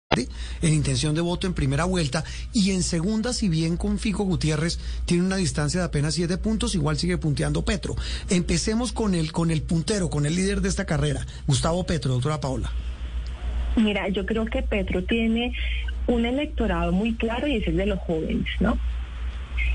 En 0.13 0.73
intención 0.73 1.15
de 1.15 1.21
voto 1.21 1.47
en 1.47 1.53
primera 1.53 1.85
vuelta 1.85 2.25
y 2.51 2.71
en 2.71 2.83
segunda, 2.83 3.31
si 3.31 3.47
bien 3.47 3.77
con 3.77 3.97
Fico 3.97 4.23
Gutiérrez 4.25 4.77
tiene 5.05 5.23
una 5.23 5.37
distancia 5.37 5.79
de 5.79 5.85
apenas 5.85 6.15
siete 6.15 6.37
puntos, 6.37 6.75
igual 6.75 6.97
sigue 6.97 7.17
punteando 7.17 7.63
Petro. 7.63 7.95
Empecemos 8.29 8.91
con 8.91 9.15
el, 9.15 9.31
con 9.31 9.51
el 9.51 9.61
puntero, 9.61 10.09
con 10.09 10.25
el 10.25 10.35
líder 10.35 10.59
de 10.59 10.67
esta 10.67 10.85
carrera, 10.85 11.25
Gustavo 11.47 11.85
Petro, 11.85 12.11
doctora 12.11 12.41
Paola. 12.41 12.71
Mira, 13.77 14.09
yo 14.09 14.25
creo 14.25 14.45
que 14.45 14.61
Petro 14.63 15.01
tiene 15.05 15.53
un 16.07 16.25
electorado 16.25 16.91
muy 16.91 17.13
claro 17.13 17.47
y 17.47 17.55
es 17.55 17.67
el 17.67 17.77
de 17.77 17.85
los 17.85 17.99
jóvenes, 17.99 18.47
¿no? 18.59 18.77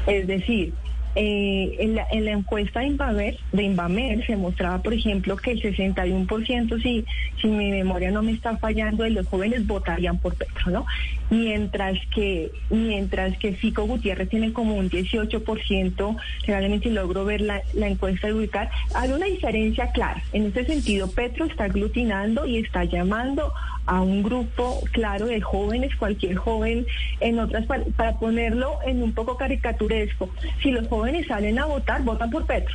Es 0.06 0.26
decir, 0.26 0.74
eh, 1.16 1.76
en, 1.78 1.94
la, 1.94 2.06
en, 2.10 2.26
la, 2.26 2.32
encuesta 2.32 2.80
de 2.80 2.88
Invamer, 2.88 3.38
de 3.50 3.62
Invamer 3.62 4.26
se 4.26 4.36
mostraba, 4.36 4.82
por 4.82 4.92
ejemplo, 4.92 5.36
que 5.38 5.52
el 5.52 5.62
61%, 5.62 6.82
si, 6.82 7.04
si 7.40 7.48
mi 7.48 7.70
memoria 7.70 8.10
no 8.10 8.22
me 8.22 8.32
está 8.32 8.56
fallando, 8.58 9.02
de 9.02 9.10
los 9.10 9.26
jóvenes 9.26 9.66
votarían 9.66 10.18
por 10.18 10.34
Petro, 10.34 10.70
¿no? 10.70 10.86
Mientras 11.30 11.98
que, 12.14 12.52
mientras 12.70 13.36
que 13.38 13.52
Fico 13.52 13.84
Gutiérrez 13.84 14.28
tiene 14.28 14.52
como 14.52 14.74
un 14.74 14.88
18%, 14.88 16.16
realmente 16.46 16.90
logro 16.90 17.24
ver 17.24 17.40
la, 17.40 17.62
la 17.74 17.88
encuesta 17.88 18.28
de 18.28 18.34
ubicar, 18.34 18.70
hay 18.94 19.10
una 19.10 19.26
diferencia 19.26 19.90
clara. 19.90 20.22
En 20.32 20.46
ese 20.46 20.64
sentido, 20.64 21.10
Petro 21.10 21.46
está 21.46 21.64
aglutinando 21.64 22.46
y 22.46 22.58
está 22.58 22.84
llamando 22.84 23.52
a 23.86 24.02
un 24.02 24.22
grupo 24.22 24.82
claro 24.92 25.26
de 25.26 25.40
jóvenes, 25.40 25.94
cualquier 25.96 26.36
joven, 26.36 26.86
en 27.20 27.38
otras 27.38 27.66
para 27.66 28.18
ponerlo 28.18 28.78
en 28.84 29.02
un 29.02 29.12
poco 29.12 29.36
caricaturesco. 29.36 30.28
Si 30.62 30.70
los 30.70 30.86
jóvenes 30.88 31.26
salen 31.26 31.58
a 31.58 31.66
votar, 31.66 32.02
votan 32.02 32.30
por 32.30 32.44
Petro. 32.46 32.74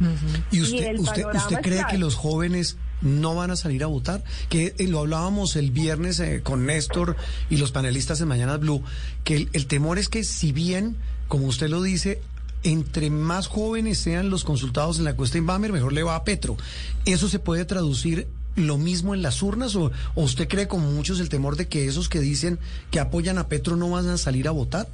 Uh 0.00 0.04
-huh. 0.04 0.42
¿Y 0.50 0.62
usted, 0.62 0.94
y 0.94 0.98
usted, 0.98 1.24
usted 1.34 1.60
cree 1.60 1.78
claro. 1.78 1.90
que 1.90 1.98
los 1.98 2.14
jóvenes 2.14 2.78
no 3.02 3.34
van 3.34 3.50
a 3.50 3.56
salir 3.56 3.84
a 3.84 3.88
votar? 3.88 4.24
Que 4.48 4.74
eh, 4.78 4.88
lo 4.88 5.00
hablábamos 5.00 5.56
el 5.56 5.70
viernes 5.70 6.20
eh, 6.20 6.40
con 6.42 6.66
Néstor 6.66 7.16
y 7.50 7.56
los 7.56 7.72
panelistas 7.72 8.18
de 8.18 8.26
Mañana 8.26 8.56
Blue, 8.56 8.82
que 9.24 9.48
el, 9.52 9.66
temor 9.66 9.98
es 9.98 10.08
que 10.08 10.24
si 10.24 10.52
bien, 10.52 10.96
como 11.28 11.46
usted 11.46 11.68
lo 11.68 11.82
dice, 11.82 12.20
entre 12.62 13.10
más 13.10 13.48
jóvenes 13.48 13.98
sean 13.98 14.30
los 14.30 14.44
consultados 14.44 14.98
en 14.98 15.04
la 15.04 15.10
encuesta 15.10 15.38
Inbamer, 15.38 15.72
mejor 15.72 15.92
le 15.92 16.02
va 16.02 16.16
a 16.16 16.24
Petro. 16.24 16.56
¿Eso 17.04 17.28
se 17.28 17.38
puede 17.38 17.64
traducir 17.64 18.28
lo 18.54 18.78
mismo 18.78 19.14
en 19.14 19.22
las 19.22 19.42
urnas 19.42 19.74
o, 19.76 19.90
o, 20.14 20.22
usted 20.22 20.46
cree 20.46 20.68
como 20.68 20.90
muchos 20.90 21.20
el 21.20 21.28
temor 21.28 21.56
de 21.56 21.68
que 21.68 21.86
esos 21.86 22.08
que 22.08 22.20
dicen 22.20 22.58
que 22.90 23.00
apoyan 23.00 23.38
a 23.38 23.48
Petro 23.48 23.76
no 23.76 23.90
van 23.90 24.08
a 24.08 24.18
salir 24.18 24.46
a 24.46 24.52
votar? 24.52 24.88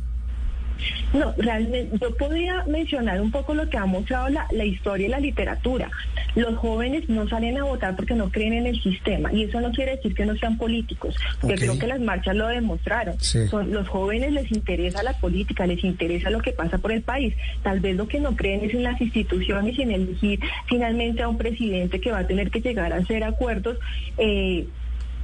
No, 1.12 1.34
realmente 1.36 1.96
yo 2.00 2.14
podría 2.16 2.64
mencionar 2.66 3.20
un 3.20 3.30
poco 3.30 3.54
lo 3.54 3.68
que 3.68 3.78
ha 3.78 3.86
mostrado 3.86 4.28
la, 4.28 4.46
la, 4.50 4.64
historia 4.64 5.06
y 5.06 5.10
la 5.10 5.20
literatura. 5.20 5.90
Los 6.34 6.56
jóvenes 6.56 7.08
no 7.08 7.28
salen 7.28 7.58
a 7.58 7.64
votar 7.64 7.96
porque 7.96 8.14
no 8.14 8.30
creen 8.30 8.52
en 8.52 8.66
el 8.66 8.82
sistema 8.82 9.32
y 9.32 9.44
eso 9.44 9.60
no 9.60 9.72
quiere 9.72 9.96
decir 9.96 10.14
que 10.14 10.26
no 10.26 10.36
sean 10.36 10.58
políticos. 10.58 11.16
Yo 11.42 11.48
okay. 11.48 11.58
creo 11.58 11.78
que 11.78 11.86
las 11.86 12.00
marchas 12.00 12.36
lo 12.36 12.48
demostraron. 12.48 13.18
Sí. 13.20 13.46
Son, 13.48 13.72
los 13.72 13.88
jóvenes 13.88 14.32
les 14.32 14.50
interesa 14.52 15.02
la 15.02 15.14
política, 15.14 15.66
les 15.66 15.82
interesa 15.82 16.30
lo 16.30 16.40
que 16.40 16.52
pasa 16.52 16.78
por 16.78 16.92
el 16.92 17.02
país. 17.02 17.34
Tal 17.62 17.80
vez 17.80 17.96
lo 17.96 18.06
que 18.06 18.20
no 18.20 18.36
creen 18.36 18.64
es 18.64 18.74
en 18.74 18.82
las 18.82 19.00
instituciones 19.00 19.78
y 19.78 19.82
en 19.82 19.92
elegir 19.92 20.40
finalmente 20.66 21.22
a 21.22 21.28
un 21.28 21.38
presidente 21.38 22.00
que 22.00 22.12
va 22.12 22.18
a 22.18 22.26
tener 22.26 22.50
que 22.50 22.60
llegar 22.60 22.92
a 22.92 22.96
hacer 22.96 23.24
acuerdos. 23.24 23.78
Eh, 24.18 24.66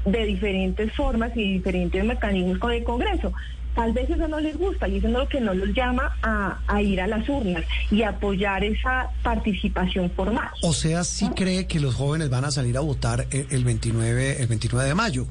de 0.05 0.27
diferentes 0.27 0.93
formas 0.93 1.35
y 1.35 1.55
diferentes 1.55 2.05
mecanismos 2.05 2.59
con 2.59 2.73
el 2.73 2.85
Congreso 2.85 3.33
tal 3.75 3.93
vez 3.93 4.09
eso 4.09 4.28
no 4.28 4.40
les 4.40 4.57
gusta 4.57 4.88
y 4.88 4.99
eso 4.99 5.09
es 5.09 5.12
lo 5.12 5.28
que 5.28 5.40
no 5.40 5.54
los 5.54 5.75
llama 5.75 6.16
a, 6.23 6.61
a 6.66 6.83
ir 6.83 7.00
a 7.00 7.07
las 7.07 7.28
urnas 7.28 7.64
y 7.90 8.02
apoyar 8.02 8.64
esa 8.64 9.11
participación 9.23 10.11
formal. 10.11 10.49
O 10.62 10.73
sea, 10.73 11.04
sí 11.04 11.26
¿no? 11.26 11.35
cree 11.35 11.66
que 11.66 11.81
los 11.81 11.95
jóvenes 11.95 12.31
van 12.31 12.45
a 12.45 12.50
salir 12.50 12.76
a 12.76 12.81
votar 12.81 13.26
el 13.31 13.64
29, 13.64 14.43
el 14.43 14.47
29 14.47 14.88
de 14.88 14.95
mayo. 14.95 15.26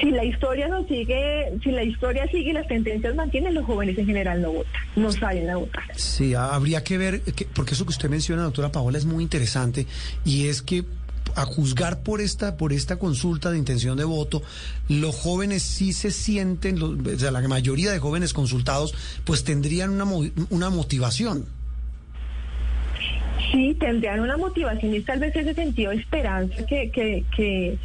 Si 0.00 0.10
la 0.10 0.24
historia 0.24 0.66
no 0.68 0.86
sigue, 0.86 1.52
si 1.62 1.70
la 1.72 1.82
historia 1.82 2.26
sigue 2.28 2.50
y 2.50 2.52
las 2.54 2.66
tendencias 2.66 3.14
mantienen, 3.14 3.52
los 3.52 3.66
jóvenes 3.66 3.98
en 3.98 4.06
general 4.06 4.40
no 4.40 4.52
votan, 4.52 4.82
no 4.96 5.12
salen 5.12 5.50
a 5.50 5.56
votar. 5.56 5.84
Sí, 5.94 6.34
habría 6.34 6.82
que 6.82 6.96
ver, 6.96 7.20
que, 7.20 7.44
porque 7.44 7.74
eso 7.74 7.84
que 7.84 7.90
usted 7.90 8.08
menciona, 8.08 8.42
doctora 8.42 8.72
Paola, 8.72 8.96
es 8.96 9.04
muy 9.04 9.22
interesante 9.22 9.86
y 10.24 10.46
es 10.46 10.62
que 10.62 10.84
a 11.36 11.44
juzgar 11.44 12.02
por 12.02 12.20
esta 12.20 12.56
por 12.56 12.72
esta 12.72 12.98
consulta 12.98 13.50
de 13.50 13.58
intención 13.58 13.96
de 13.96 14.04
voto, 14.04 14.42
los 14.88 15.14
jóvenes 15.14 15.62
sí 15.62 15.92
se 15.92 16.10
sienten, 16.10 16.78
los, 16.78 16.98
o 16.98 17.18
sea, 17.18 17.30
la 17.30 17.46
mayoría 17.48 17.92
de 17.92 17.98
jóvenes 17.98 18.32
consultados, 18.32 18.94
pues 19.24 19.44
tendrían 19.44 19.90
una, 19.90 20.04
una 20.50 20.70
motivación. 20.70 21.46
Sí, 23.52 23.76
tendrían 23.80 24.20
una 24.20 24.36
motivación 24.36 24.94
y 24.94 25.00
tal 25.00 25.18
vez 25.18 25.34
ese 25.34 25.54
sentido 25.54 25.90
de 25.90 25.96
esperanza 25.96 26.64
que, 26.66 26.90
que, 26.90 27.24
que, 27.34 27.78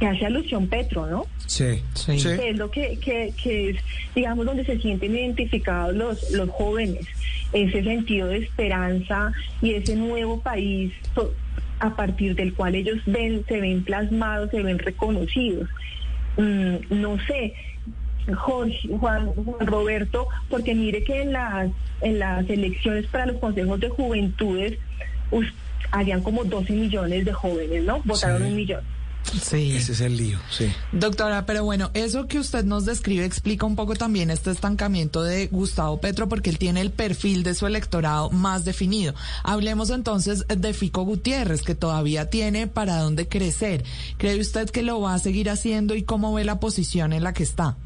que 0.00 0.06
hace 0.06 0.26
alusión 0.26 0.66
Petro, 0.66 1.06
¿no? 1.06 1.26
Sí, 1.46 1.82
sí. 1.94 2.16
Que 2.16 2.50
es 2.50 2.56
lo 2.56 2.70
que, 2.70 2.98
que, 2.98 3.32
que 3.40 3.70
es, 3.70 3.76
digamos, 4.14 4.46
donde 4.46 4.64
se 4.64 4.78
sienten 4.80 5.14
identificados 5.14 5.94
los, 5.94 6.30
los 6.32 6.50
jóvenes, 6.50 7.06
ese 7.52 7.84
sentido 7.84 8.28
de 8.28 8.38
esperanza 8.38 9.32
y 9.62 9.74
ese 9.74 9.94
nuevo 9.94 10.40
país 10.40 10.92
a 11.80 11.94
partir 11.94 12.34
del 12.34 12.54
cual 12.54 12.74
ellos 12.74 12.98
ven, 13.06 13.44
se 13.46 13.60
ven 13.60 13.84
plasmados, 13.84 14.50
se 14.50 14.62
ven 14.62 14.78
reconocidos. 14.78 15.68
Mm, 16.36 16.76
no 16.90 17.18
sé, 17.26 17.54
Jorge, 18.34 18.88
Juan, 18.98 19.26
Juan, 19.26 19.66
Roberto, 19.66 20.28
porque 20.48 20.74
mire 20.74 21.04
que 21.04 21.22
en 21.22 21.32
las, 21.32 21.70
en 22.00 22.18
las 22.18 22.48
elecciones 22.48 23.06
para 23.06 23.26
los 23.26 23.36
consejos 23.36 23.78
de 23.80 23.88
juventudes 23.88 24.78
us, 25.30 25.46
habían 25.90 26.22
como 26.22 26.44
12 26.44 26.72
millones 26.72 27.24
de 27.24 27.32
jóvenes, 27.32 27.84
¿no? 27.84 28.00
Votaron 28.04 28.42
sí. 28.42 28.48
un 28.48 28.56
millón. 28.56 28.95
Sí. 29.42 29.76
Ese 29.76 29.92
es 29.92 30.00
el 30.00 30.16
lío, 30.16 30.38
sí. 30.50 30.72
Doctora, 30.92 31.46
pero 31.46 31.64
bueno, 31.64 31.90
eso 31.94 32.26
que 32.26 32.38
usted 32.38 32.64
nos 32.64 32.84
describe 32.84 33.24
explica 33.24 33.66
un 33.66 33.76
poco 33.76 33.94
también 33.94 34.30
este 34.30 34.50
estancamiento 34.50 35.22
de 35.22 35.46
Gustavo 35.48 36.00
Petro 36.00 36.28
porque 36.28 36.50
él 36.50 36.58
tiene 36.58 36.80
el 36.80 36.90
perfil 36.90 37.42
de 37.42 37.54
su 37.54 37.66
electorado 37.66 38.30
más 38.30 38.64
definido. 38.64 39.14
Hablemos 39.42 39.90
entonces 39.90 40.44
de 40.48 40.72
Fico 40.72 41.02
Gutiérrez, 41.02 41.62
que 41.62 41.74
todavía 41.74 42.30
tiene 42.30 42.66
para 42.66 42.98
dónde 42.98 43.28
crecer. 43.28 43.84
¿Cree 44.18 44.40
usted 44.40 44.70
que 44.70 44.82
lo 44.82 45.00
va 45.00 45.14
a 45.14 45.18
seguir 45.18 45.50
haciendo 45.50 45.94
y 45.94 46.02
cómo 46.02 46.32
ve 46.32 46.44
la 46.44 46.60
posición 46.60 47.12
en 47.12 47.24
la 47.24 47.32
que 47.32 47.42
está? 47.42 47.76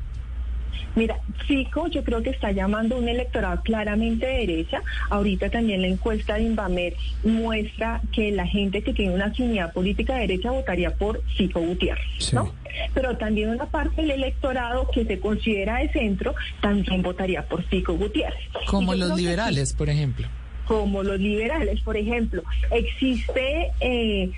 Mira, 0.97 1.19
Fico 1.47 1.87
yo 1.89 2.03
creo 2.05 2.23
que 2.23 2.31
está 2.31 2.53
llamando 2.53 2.97
a 2.97 2.99
un 2.99 3.09
electorado 3.09 3.63
claramente 3.63 4.27
de 4.27 4.47
derecha. 4.47 4.83
Ahorita 5.09 5.51
también 5.51 5.83
la 5.83 5.89
encuesta 5.89 6.35
de 6.35 6.43
Invamer 6.43 6.95
muestra 7.25 8.01
que 8.13 8.31
la 8.33 8.47
gente 8.47 8.83
que 8.83 8.93
tiene 8.93 9.15
una 9.15 9.27
afinidad 9.27 9.73
política 9.73 10.15
de 10.15 10.21
derecha 10.21 10.51
votaría 10.51 10.95
por 10.95 11.23
Fico 11.37 11.61
Gutiérrez, 11.61 12.05
sí. 12.19 12.35
¿no? 12.35 12.53
Pero 12.95 13.17
también 13.17 13.51
una 13.51 13.67
parte 13.67 14.03
del 14.03 14.13
electorado 14.13 14.89
que 14.93 15.05
se 15.05 15.19
considera 15.19 15.79
de 15.79 15.91
centro 15.93 16.35
también 16.61 17.03
votaría 17.03 17.43
por 17.43 17.63
Fico 17.65 17.95
Gutiérrez. 17.95 18.41
Como 18.67 18.95
los 18.95 19.17
liberales, 19.17 19.73
por 19.73 19.89
ejemplo. 19.89 20.29
Como 20.67 21.03
los 21.03 21.19
liberales, 21.19 21.81
por 21.81 21.97
ejemplo. 21.97 22.43
Existe... 22.71 23.71
Eh, 23.81 24.31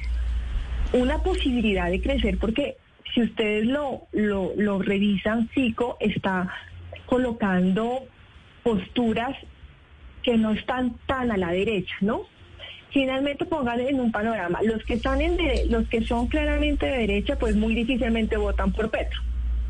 una 0.93 1.19
posibilidad 1.23 1.91
de 1.91 2.01
crecer 2.01 2.39
porque 2.39 2.77
si 3.15 3.23
ustedes 3.23 3.67
lo, 3.67 4.03
lo, 4.13 4.53
revisan, 4.81 5.49
FICO 5.49 5.97
está 6.01 6.49
colocando 7.07 8.05
posturas 8.63 9.37
que 10.23 10.37
no 10.37 10.53
están 10.53 10.95
tan 11.07 11.31
a 11.31 11.37
la 11.37 11.51
derecha, 11.51 11.95
¿no? 12.01 12.23
Finalmente 12.91 13.45
pongan 13.47 13.81
en 13.81 14.01
un 14.01 14.13
panorama, 14.13 14.61
los 14.63 14.85
que 14.85 14.95
están 14.95 15.21
en 15.21 15.37
de- 15.37 15.67
los 15.69 15.89
que 15.89 16.03
son 16.03 16.27
claramente 16.29 16.87
de 16.87 16.99
derecha, 16.99 17.39
pues 17.39 17.57
muy 17.57 17.75
difícilmente 17.75 18.37
votan 18.37 18.73
por 18.73 18.91
Petro. 18.91 19.21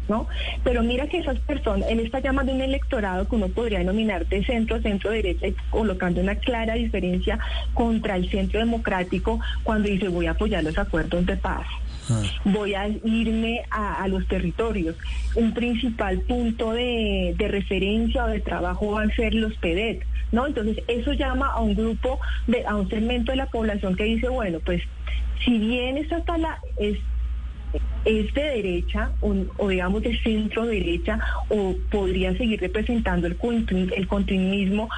¿No? 0.09 0.27
Pero 0.65 0.83
mira 0.83 1.07
que 1.07 1.19
esas 1.19 1.39
personas, 1.39 1.89
él 1.89 2.01
está 2.01 2.19
llamando 2.19 2.53
un 2.53 2.61
electorado 2.61 3.29
que 3.29 3.37
uno 3.37 3.47
podría 3.49 3.79
denominar 3.79 4.27
de 4.27 4.45
centro, 4.45 4.83
centro 4.83 5.13
derecha, 5.13 5.47
y 5.47 5.55
colocando 5.71 6.21
una 6.21 6.35
clara 6.35 6.75
diferencia 6.75 7.39
contra 7.73 8.17
el 8.17 8.29
centro 8.29 8.59
democrático 8.59 9.39
cuando 9.63 9.89
dice 9.89 10.09
voy 10.09 10.27
a 10.27 10.33
apoyar 10.33 10.65
los 10.65 10.77
acuerdos 10.77 11.25
de 11.25 11.37
paz 11.37 11.65
voy 12.45 12.75
a 12.75 12.89
irme 12.89 13.63
a, 13.71 14.07
los 14.09 14.27
territorios. 14.29 14.97
Un 15.35 15.53
principal 15.55 16.21
punto 16.21 16.73
de, 16.73 17.35
de 17.37 17.49
referencia 17.49 18.25
o 18.25 18.29
de 18.29 18.41
trabajo 18.41 18.93
van 18.93 19.11
a 19.11 19.15
ser 19.15 19.35
los 19.35 19.55
PEDET, 19.55 20.05
¿no? 20.33 20.47
Entonces, 20.47 20.83
eso 20.89 21.13
llama 21.13 21.49
a 21.49 21.61
un 21.61 21.75
grupo, 21.75 22.21
de, 22.47 22.65
a 22.67 22.77
un 22.77 22.89
segmento 22.89 23.33
de 23.33 23.37
la 23.37 23.47
población 23.47 23.97
que 23.97 24.05
dice, 24.05 24.29
bueno, 24.29 24.59
pues, 24.65 24.83
si 25.45 25.59
bien 25.59 25.99
esta 25.99 26.19
está 26.19 26.39
la... 26.39 26.59
Es, 26.79 26.99
es 28.05 28.35
de 28.35 28.43
derecha 28.43 29.13
o, 29.21 29.69
digamos 29.69 30.03
de 30.03 30.19
centro 30.23 30.67
derecha 30.67 31.19
o 31.49 31.75
podría 31.91 32.37
seguir 32.37 32.61
representando 32.61 33.27
el, 33.27 33.37
el 33.97 34.09
continuismo 34.09 34.89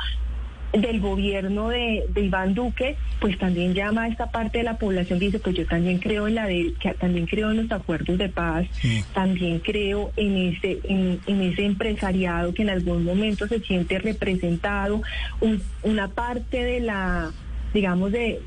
del 0.80 1.00
gobierno 1.00 1.68
de, 1.68 2.04
de 2.08 2.20
Iván 2.22 2.54
Duque, 2.54 2.96
pues 3.20 3.38
también 3.38 3.74
llama 3.74 4.02
a 4.04 4.08
esta 4.08 4.30
parte 4.30 4.58
de 4.58 4.64
la 4.64 4.76
población 4.76 5.18
dice, 5.20 5.38
pues 5.38 5.54
yo 5.56 5.64
también 5.66 5.98
creo 5.98 6.26
en 6.26 6.34
la 6.34 6.46
de, 6.46 6.74
que 6.80 6.94
también 6.94 7.26
creo 7.26 7.50
en 7.52 7.58
los 7.58 7.70
acuerdos 7.72 8.18
de 8.18 8.28
paz, 8.28 8.66
también 9.12 9.60
creo 9.60 10.12
en 10.16 10.36
ese, 10.36 10.80
en, 10.84 11.20
en 11.26 11.42
ese 11.42 11.64
empresariado 11.64 12.52
que 12.52 12.62
en 12.62 12.70
algún 12.70 13.04
momento 13.04 13.46
se 13.46 13.60
siente 13.60 13.98
representado, 13.98 15.00
un- 15.40 15.62
una 15.84 16.08
parte 16.08 16.62
de 16.64 16.80
la, 16.80 17.30
digamos, 17.72 18.10
de, 18.10 18.40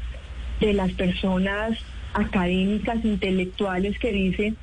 de 0.60 0.74
las 0.74 0.92
personas 0.94 1.78
académicas, 2.14 3.04
intelectuales 3.06 3.98
que 4.00 4.12
dicen, 4.12 4.58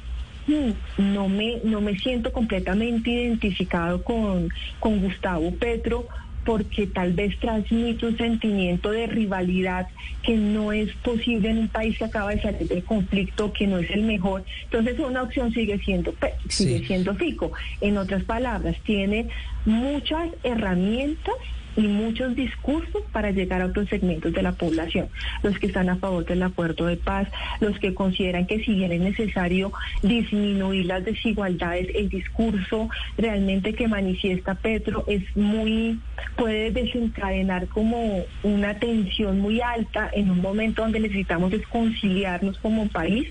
"Hmm, 0.47 0.73
no 1.14 1.28
me, 1.28 1.61
no 1.64 1.80
me 1.80 1.97
siento 1.99 2.30
completamente 2.33 3.11
identificado 3.11 4.02
con, 4.02 4.49
con 4.80 5.00
Gustavo 5.00 5.50
Petro 5.52 6.06
porque 6.44 6.86
tal 6.86 7.12
vez 7.12 7.38
transmite 7.38 8.06
un 8.06 8.16
sentimiento 8.16 8.90
de 8.90 9.06
rivalidad 9.06 9.88
que 10.22 10.36
no 10.36 10.72
es 10.72 10.92
posible 10.96 11.50
en 11.50 11.58
un 11.58 11.68
país 11.68 11.98
que 11.98 12.04
acaba 12.04 12.30
de 12.30 12.42
salir 12.42 12.68
del 12.68 12.84
conflicto, 12.84 13.52
que 13.52 13.66
no 13.66 13.78
es 13.78 13.90
el 13.90 14.02
mejor. 14.02 14.44
Entonces 14.64 14.98
una 14.98 15.22
opción 15.22 15.52
sigue 15.52 15.78
siendo 15.78 16.14
sigue 16.48 16.86
siendo 16.86 17.14
Fico. 17.14 17.52
En 17.80 17.96
otras 17.98 18.24
palabras, 18.24 18.76
tiene 18.84 19.28
muchas 19.64 20.30
herramientas 20.42 21.34
y 21.76 21.82
muchos 21.82 22.34
discursos 22.34 23.02
para 23.12 23.30
llegar 23.30 23.62
a 23.62 23.66
otros 23.66 23.88
segmentos 23.88 24.32
de 24.32 24.42
la 24.42 24.52
población, 24.52 25.08
los 25.42 25.58
que 25.58 25.66
están 25.66 25.88
a 25.88 25.96
favor 25.96 26.24
del 26.24 26.42
acuerdo 26.42 26.86
de 26.86 26.96
paz, 26.96 27.28
los 27.60 27.78
que 27.78 27.94
consideran 27.94 28.46
que 28.46 28.62
si 28.64 28.74
bien 28.74 28.92
es 28.92 29.00
necesario 29.00 29.72
disminuir 30.02 30.86
las 30.86 31.04
desigualdades, 31.04 31.88
el 31.94 32.08
discurso 32.08 32.88
realmente 33.16 33.74
que 33.74 33.88
manifiesta 33.88 34.54
Petro 34.54 35.04
es 35.06 35.22
muy, 35.36 36.00
puede 36.36 36.70
desencadenar 36.70 37.68
como 37.68 38.24
una 38.42 38.78
tensión 38.78 39.40
muy 39.40 39.60
alta 39.60 40.10
en 40.12 40.30
un 40.30 40.40
momento 40.40 40.82
donde 40.82 41.00
necesitamos 41.00 41.52
es 41.52 41.66
conciliarnos 41.66 42.58
como 42.58 42.88
país. 42.88 43.28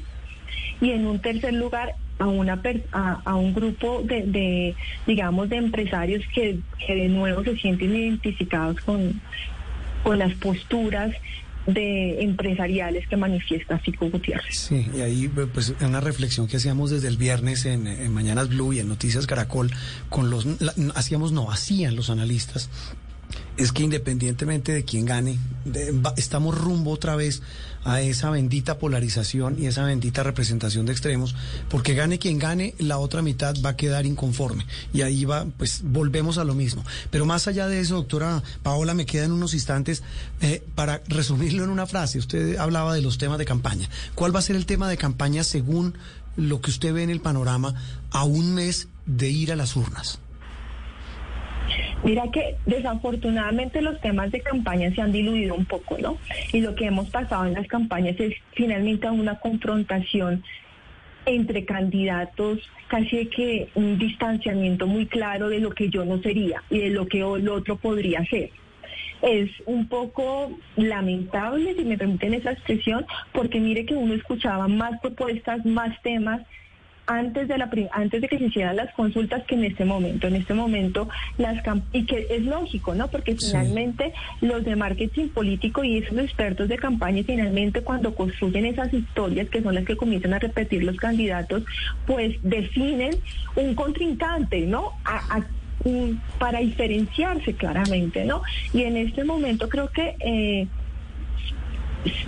Y 0.81 0.91
en 0.91 1.05
un 1.05 1.19
tercer 1.19 1.53
lugar 1.53 1.93
a 2.23 2.27
una 2.27 2.61
a, 2.91 3.21
a 3.25 3.35
un 3.35 3.53
grupo 3.53 4.01
de, 4.03 4.21
de, 4.23 4.75
digamos 5.05 5.49
de 5.49 5.57
empresarios 5.57 6.23
que, 6.33 6.59
que 6.85 6.95
de 6.95 7.09
nuevo 7.09 7.43
se 7.43 7.55
sienten 7.57 7.95
identificados 7.95 8.79
con, 8.81 9.21
con 10.03 10.17
las 10.19 10.33
posturas 10.35 11.11
de 11.65 12.21
empresariales 12.21 13.07
que 13.07 13.15
manifiesta 13.15 13.79
Fico 13.79 14.09
Gutiérrez. 14.09 14.57
Sí, 14.67 14.85
y 14.97 14.99
ahí 14.99 15.29
pues 15.53 15.73
una 15.79 16.01
reflexión 16.01 16.45
que 16.47 16.57
hacíamos 16.57 16.91
desde 16.91 17.07
el 17.07 17.15
viernes 17.15 17.65
en, 17.65 17.87
en 17.87 18.11
Mañanas 18.13 18.49
Blue 18.49 18.73
y 18.73 18.79
en 18.79 18.89
Noticias 18.89 19.27
Caracol 19.27 19.71
con 20.09 20.29
los 20.29 20.45
la- 20.61 20.73
hacíamos 20.95 21.31
no 21.31 21.51
hacían 21.51 21.95
los 21.95 22.09
analistas 22.09 22.69
es 23.57 23.71
que 23.71 23.83
independientemente 23.83 24.71
de 24.73 24.83
quién 24.83 25.05
gane 25.05 25.37
de- 25.65 25.93
estamos 26.17 26.57
rumbo 26.57 26.91
otra 26.91 27.15
vez 27.15 27.41
a 27.85 28.01
esa 28.01 28.29
bendita 28.29 28.79
polarización 28.79 29.57
y 29.61 29.65
esa 29.67 29.83
bendita 29.83 30.23
representación 30.23 30.85
de 30.85 30.93
extremos 30.93 31.35
porque 31.69 31.93
gane 31.93 32.17
quien 32.17 32.39
gane 32.39 32.73
la 32.79 32.97
otra 32.97 33.21
mitad 33.21 33.53
va 33.63 33.71
a 33.71 33.75
quedar 33.77 34.05
inconforme. 34.05 34.65
Y 34.93 35.01
ahí 35.01 35.25
va 35.25 35.45
pues 35.57 35.81
volvemos 35.83 36.37
a 36.37 36.43
lo 36.45 36.55
mismo. 36.55 36.83
Pero 37.11 37.25
más 37.25 37.47
allá 37.47 37.67
de 37.67 37.79
eso 37.81 37.95
doctora 37.95 38.41
Paola 38.63 38.93
me 38.93 39.05
quedan 39.05 39.31
unos 39.31 39.53
instantes 39.53 40.01
eh, 40.41 40.63
para 40.75 41.01
resumirlo 41.07 41.63
en 41.63 41.69
una 41.69 41.85
frase. 41.85 42.19
Usted 42.19 42.55
hablaba 42.57 42.93
de 42.95 43.01
los 43.01 43.17
temas 43.17 43.37
de 43.37 43.45
campaña. 43.45 43.89
¿cuál 44.15 44.33
va 44.35 44.39
a 44.39 44.43
ser 44.43 44.55
el 44.55 44.65
tema 44.65 44.87
de 44.89 44.97
campaña 44.97 45.43
según 45.43 45.93
lo 46.37 46.61
que 46.61 46.71
usted 46.71 46.93
ve 46.93 47.03
en 47.03 47.09
el 47.11 47.19
panorama 47.21 47.75
a 48.11 48.23
un 48.23 48.53
mes 48.55 48.87
de 49.05 49.29
ir 49.29 49.51
a 49.51 49.55
las 49.55 49.75
urnas? 49.75 50.19
Mira 52.03 52.23
que 52.31 52.55
desafortunadamente 52.65 53.81
los 53.81 53.99
temas 54.01 54.31
de 54.31 54.41
campaña 54.41 54.93
se 54.93 55.01
han 55.01 55.11
diluido 55.11 55.55
un 55.55 55.65
poco, 55.65 55.97
¿no? 55.97 56.17
Y 56.51 56.61
lo 56.61 56.75
que 56.75 56.85
hemos 56.85 57.09
pasado 57.09 57.45
en 57.45 57.53
las 57.53 57.67
campañas 57.67 58.19
es 58.19 58.35
finalmente 58.53 59.09
una 59.09 59.39
confrontación 59.39 60.43
entre 61.25 61.65
candidatos, 61.65 62.59
casi 62.87 63.27
que 63.27 63.69
un 63.75 63.97
distanciamiento 63.97 64.87
muy 64.87 65.05
claro 65.05 65.49
de 65.49 65.59
lo 65.59 65.71
que 65.71 65.89
yo 65.89 66.03
no 66.05 66.21
sería 66.21 66.63
y 66.69 66.79
de 66.79 66.89
lo 66.89 67.07
que 67.07 67.19
el 67.19 67.47
otro 67.49 67.77
podría 67.77 68.25
ser. 68.25 68.49
Es 69.21 69.49
un 69.65 69.87
poco 69.87 70.59
lamentable, 70.75 71.75
si 71.75 71.85
me 71.85 71.97
permiten 71.97 72.33
esa 72.33 72.51
expresión, 72.51 73.05
porque 73.31 73.59
mire 73.59 73.85
que 73.85 73.95
uno 73.95 74.13
escuchaba 74.13 74.67
más 74.67 74.99
propuestas, 74.99 75.65
más 75.65 76.01
temas 76.01 76.41
antes 77.05 77.47
de 77.47 77.57
la 77.57 77.69
antes 77.91 78.21
de 78.21 78.27
que 78.29 78.37
se 78.37 78.45
hicieran 78.45 78.77
las 78.77 78.93
consultas 78.93 79.43
que 79.45 79.55
en 79.55 79.65
este 79.65 79.83
momento 79.83 80.27
en 80.27 80.35
este 80.35 80.53
momento 80.53 81.09
las 81.37 81.61
y 81.91 82.05
que 82.05 82.27
es 82.29 82.43
lógico 82.43 82.95
no 82.95 83.09
porque 83.09 83.35
finalmente 83.35 84.13
los 84.41 84.63
de 84.63 84.75
marketing 84.75 85.27
político 85.29 85.83
y 85.83 85.97
esos 85.97 86.17
expertos 86.17 86.69
de 86.69 86.77
campaña 86.77 87.21
finalmente 87.25 87.81
cuando 87.81 88.15
construyen 88.15 88.65
esas 88.65 88.93
historias 88.93 89.49
que 89.49 89.61
son 89.61 89.75
las 89.75 89.83
que 89.85 89.97
comienzan 89.97 90.33
a 90.33 90.39
repetir 90.39 90.83
los 90.83 90.95
candidatos 90.97 91.63
pues 92.05 92.35
definen 92.41 93.15
un 93.55 93.75
contrincante 93.75 94.61
no 94.61 94.91
A- 95.03 95.41
para 96.39 96.59
diferenciarse 96.59 97.53
claramente 97.55 98.23
no 98.23 98.41
y 98.73 98.83
en 98.83 98.95
este 98.95 99.25
momento 99.25 99.67
creo 99.67 99.89
que 99.89 100.15
eh, 100.21 100.67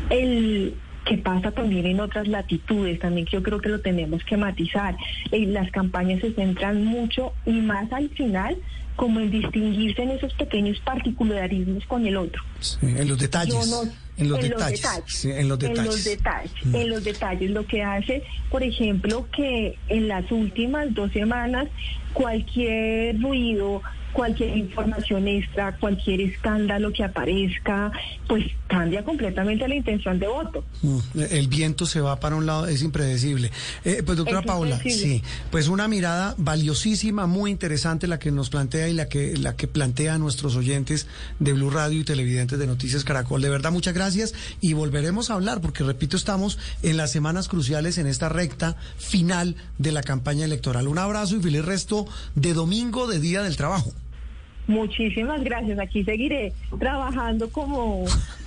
el 0.09 0.75
que 1.05 1.17
pasa 1.19 1.51
también 1.51 1.85
en 1.85 1.99
otras 1.99 2.27
latitudes, 2.27 2.99
también 2.99 3.27
yo 3.27 3.41
creo 3.43 3.59
que 3.61 3.69
lo 3.69 3.79
tenemos 3.79 4.23
que 4.25 4.37
matizar. 4.37 4.97
Eh, 5.31 5.45
las 5.45 5.69
campañas 5.71 6.19
se 6.21 6.33
centran 6.33 6.83
mucho 6.83 7.33
y 7.45 7.51
más 7.61 7.91
al 7.93 8.09
final 8.09 8.57
como 8.95 9.19
en 9.19 9.29
distinguirse 9.29 10.03
en 10.03 10.11
esos 10.11 10.33
pequeños 10.35 10.79
particularismos 10.79 11.85
con 11.85 12.05
el 12.07 12.15
otro. 12.17 12.41
Sí, 12.59 12.77
en 12.81 13.07
los 13.09 13.19
detalles. 13.19 13.67
No- 13.69 13.83
en 14.17 14.29
los 14.29 14.39
detalles. 14.41 14.81
Sí, 15.07 15.29
en 15.29 15.49
los 15.49 15.59
detalles. 15.59 15.79
En 15.79 15.85
los 15.85 16.03
detalles, 16.05 16.51
Mm. 16.63 16.75
en 16.75 16.89
los 16.89 17.03
detalles, 17.03 17.51
lo 17.51 17.65
que 17.67 17.83
hace, 17.83 18.23
por 18.49 18.63
ejemplo, 18.63 19.27
que 19.35 19.77
en 19.89 20.07
las 20.07 20.31
últimas 20.31 20.93
dos 20.93 21.11
semanas 21.11 21.67
cualquier 22.13 23.19
ruido, 23.21 23.81
cualquier 24.15 24.55
información 24.57 25.27
extra, 25.27 25.75
cualquier 25.77 26.21
escándalo 26.21 26.93
que 26.93 27.03
aparezca, 27.03 27.91
pues 28.27 28.45
cambia 28.67 29.03
completamente 29.03 29.67
la 29.67 29.75
intención 29.75 30.17
de 30.19 30.27
voto. 30.27 30.63
Mm, 30.81 30.99
El 31.31 31.47
viento 31.49 31.85
se 31.85 31.99
va 31.99 32.17
para 32.19 32.37
un 32.37 32.45
lado, 32.45 32.65
es 32.67 32.81
impredecible. 32.81 33.51
Eh, 33.83 34.01
pues 34.05 34.17
doctora 34.17 34.39
Es 34.39 34.45
Paola, 34.45 34.75
impredecible. 34.77 35.17
sí, 35.17 35.23
pues 35.51 35.67
una 35.67 35.87
mirada 35.89 36.33
valiosísima, 36.37 37.27
muy 37.27 37.51
interesante 37.51 38.07
la 38.07 38.17
que 38.17 38.31
nos 38.31 38.49
plantea 38.49 38.87
y 38.87 38.93
la 38.93 39.07
que 39.09 39.35
la 39.37 39.55
que 39.57 39.67
plantea 39.67 40.13
a 40.13 40.17
nuestros 40.17 40.55
oyentes 40.55 41.07
de 41.39 41.51
Blue 41.51 41.69
Radio 41.69 41.99
y 41.99 42.03
televidentes 42.05 42.57
de 42.57 42.67
Noticias 42.67 43.03
Caracol. 43.03 43.41
De 43.41 43.49
verdad, 43.49 43.73
muchas 43.73 43.93
gracias 43.93 44.33
y 44.61 44.71
volveremos 44.73 45.29
a 45.29 45.33
hablar 45.33 45.59
porque 45.59 45.83
repito, 45.83 46.15
estamos 46.15 46.57
en 46.83 46.95
las 46.95 47.11
semanas 47.11 47.49
cruciales 47.49 47.97
en 47.97 48.07
esta 48.07 48.29
recta 48.29 48.77
final 48.97 49.57
de 49.77 49.91
la 49.91 50.01
campaña 50.03 50.45
electoral. 50.45 50.87
Un 50.87 50.99
abrazo 50.99 51.35
y 51.35 51.41
feliz 51.41 51.65
resto 51.65 52.07
de 52.35 52.53
domingo 52.53 53.07
de 53.07 53.19
Día 53.19 53.43
del 53.43 53.57
Trabajo. 53.57 53.93
Muchísimas 54.67 55.43
gracias. 55.43 55.79
Aquí 55.79 56.03
seguiré 56.03 56.53
trabajando 56.79 57.49
como, 57.49 58.05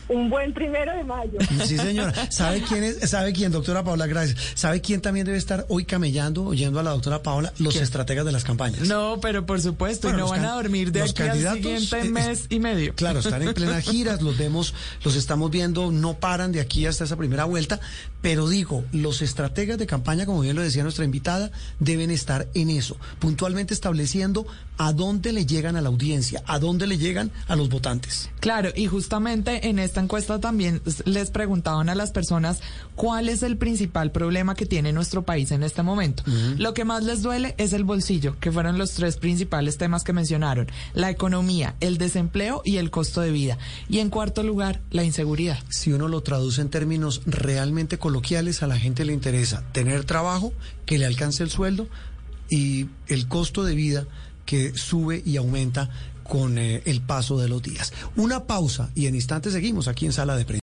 Un 0.08 0.30
buen 0.30 0.54
primero 0.54 0.94
de 0.96 1.04
mayo. 1.04 1.38
Sí, 1.64 1.76
señora. 1.76 2.30
¿Sabe 2.30 2.62
quién 2.62 2.84
es? 2.84 3.10
¿Sabe 3.10 3.32
quién, 3.32 3.52
doctora 3.52 3.84
Paula? 3.84 4.06
Gracias. 4.06 4.38
¿Sabe 4.54 4.80
quién 4.80 5.00
también 5.00 5.26
debe 5.26 5.38
estar 5.38 5.66
hoy 5.68 5.84
camellando, 5.84 6.44
oyendo 6.44 6.80
a 6.80 6.82
la 6.82 6.90
doctora 6.90 7.22
Paula? 7.22 7.52
Los 7.58 7.76
estrategas 7.76 8.24
de 8.24 8.32
las 8.32 8.44
campañas. 8.44 8.88
No, 8.88 9.18
pero 9.20 9.44
por 9.44 9.60
supuesto, 9.60 10.08
Bueno, 10.08 10.18
y 10.18 10.22
no 10.22 10.28
van 10.30 10.44
a 10.44 10.52
dormir 10.52 10.92
de 10.92 11.00
los 11.00 11.10
aquí 11.10 11.22
al 11.22 11.56
siguiente 11.56 12.00
eh, 12.00 12.10
mes 12.10 12.46
y 12.48 12.58
medio. 12.58 12.94
Claro, 12.94 13.20
están 13.20 13.42
en 13.42 13.54
plenas 13.54 13.84
giras, 13.88 14.22
los 14.22 14.38
vemos, 14.38 14.74
los 15.04 15.16
estamos 15.16 15.50
viendo, 15.50 15.90
no 15.90 16.18
paran 16.18 16.52
de 16.52 16.60
aquí 16.60 16.86
hasta 16.86 17.04
esa 17.04 17.16
primera 17.16 17.44
vuelta, 17.44 17.80
pero 18.22 18.48
digo, 18.48 18.84
los 18.92 19.22
estrategas 19.22 19.78
de 19.78 19.86
campaña, 19.86 20.26
como 20.26 20.40
bien 20.40 20.56
lo 20.56 20.62
decía 20.62 20.82
nuestra 20.82 21.04
invitada, 21.04 21.50
deben 21.78 22.10
estar 22.10 22.48
en 22.54 22.70
eso, 22.70 22.96
puntualmente 23.18 23.74
estableciendo 23.74 24.46
a 24.78 24.92
dónde 24.92 25.32
le 25.32 25.44
llegan 25.44 25.76
a 25.76 25.80
la 25.80 25.88
audiencia, 25.88 26.42
a 26.46 26.58
dónde 26.58 26.86
le 26.86 26.98
llegan 26.98 27.30
a 27.48 27.56
los 27.56 27.68
votantes. 27.68 28.30
Claro, 28.40 28.70
y 28.74 28.86
justamente 28.86 29.68
en 29.68 29.78
esta 29.78 29.97
encuesta 30.00 30.40
también 30.40 30.82
les 31.04 31.30
preguntaban 31.30 31.88
a 31.88 31.94
las 31.94 32.10
personas 32.10 32.60
cuál 32.94 33.28
es 33.28 33.42
el 33.42 33.56
principal 33.56 34.12
problema 34.12 34.54
que 34.54 34.66
tiene 34.66 34.92
nuestro 34.92 35.22
país 35.22 35.50
en 35.50 35.62
este 35.62 35.82
momento. 35.82 36.22
Lo 36.56 36.74
que 36.74 36.84
más 36.84 37.04
les 37.04 37.22
duele 37.22 37.54
es 37.58 37.72
el 37.72 37.84
bolsillo, 37.84 38.36
que 38.40 38.52
fueron 38.52 38.78
los 38.78 38.92
tres 38.92 39.16
principales 39.16 39.78
temas 39.78 40.04
que 40.04 40.12
mencionaron, 40.12 40.68
la 40.94 41.10
economía, 41.10 41.74
el 41.80 41.98
desempleo 41.98 42.62
y 42.64 42.76
el 42.76 42.90
costo 42.90 43.20
de 43.20 43.30
vida. 43.30 43.58
Y 43.88 43.98
en 43.98 44.10
cuarto 44.10 44.42
lugar, 44.42 44.80
la 44.90 45.04
inseguridad. 45.04 45.58
Si 45.68 45.92
uno 45.92 46.08
lo 46.08 46.22
traduce 46.22 46.60
en 46.60 46.70
términos 46.70 47.22
realmente 47.26 47.98
coloquiales, 47.98 48.62
a 48.62 48.66
la 48.66 48.78
gente 48.78 49.04
le 49.04 49.12
interesa 49.12 49.64
tener 49.72 50.04
trabajo, 50.04 50.52
que 50.86 50.98
le 50.98 51.06
alcance 51.06 51.42
el 51.42 51.50
sueldo 51.50 51.88
y 52.48 52.88
el 53.08 53.28
costo 53.28 53.64
de 53.64 53.74
vida 53.74 54.06
que 54.46 54.72
sube 54.74 55.22
y 55.26 55.36
aumenta 55.36 55.90
con 56.28 56.58
eh, 56.58 56.82
el 56.84 57.00
paso 57.00 57.38
de 57.38 57.48
los 57.48 57.62
días. 57.62 57.92
Una 58.16 58.44
pausa 58.44 58.90
y 58.94 59.06
en 59.06 59.14
instantes 59.14 59.52
seguimos 59.54 59.88
aquí 59.88 60.06
en 60.06 60.12
Sala 60.12 60.36
de 60.36 60.44
Prensa. 60.44 60.56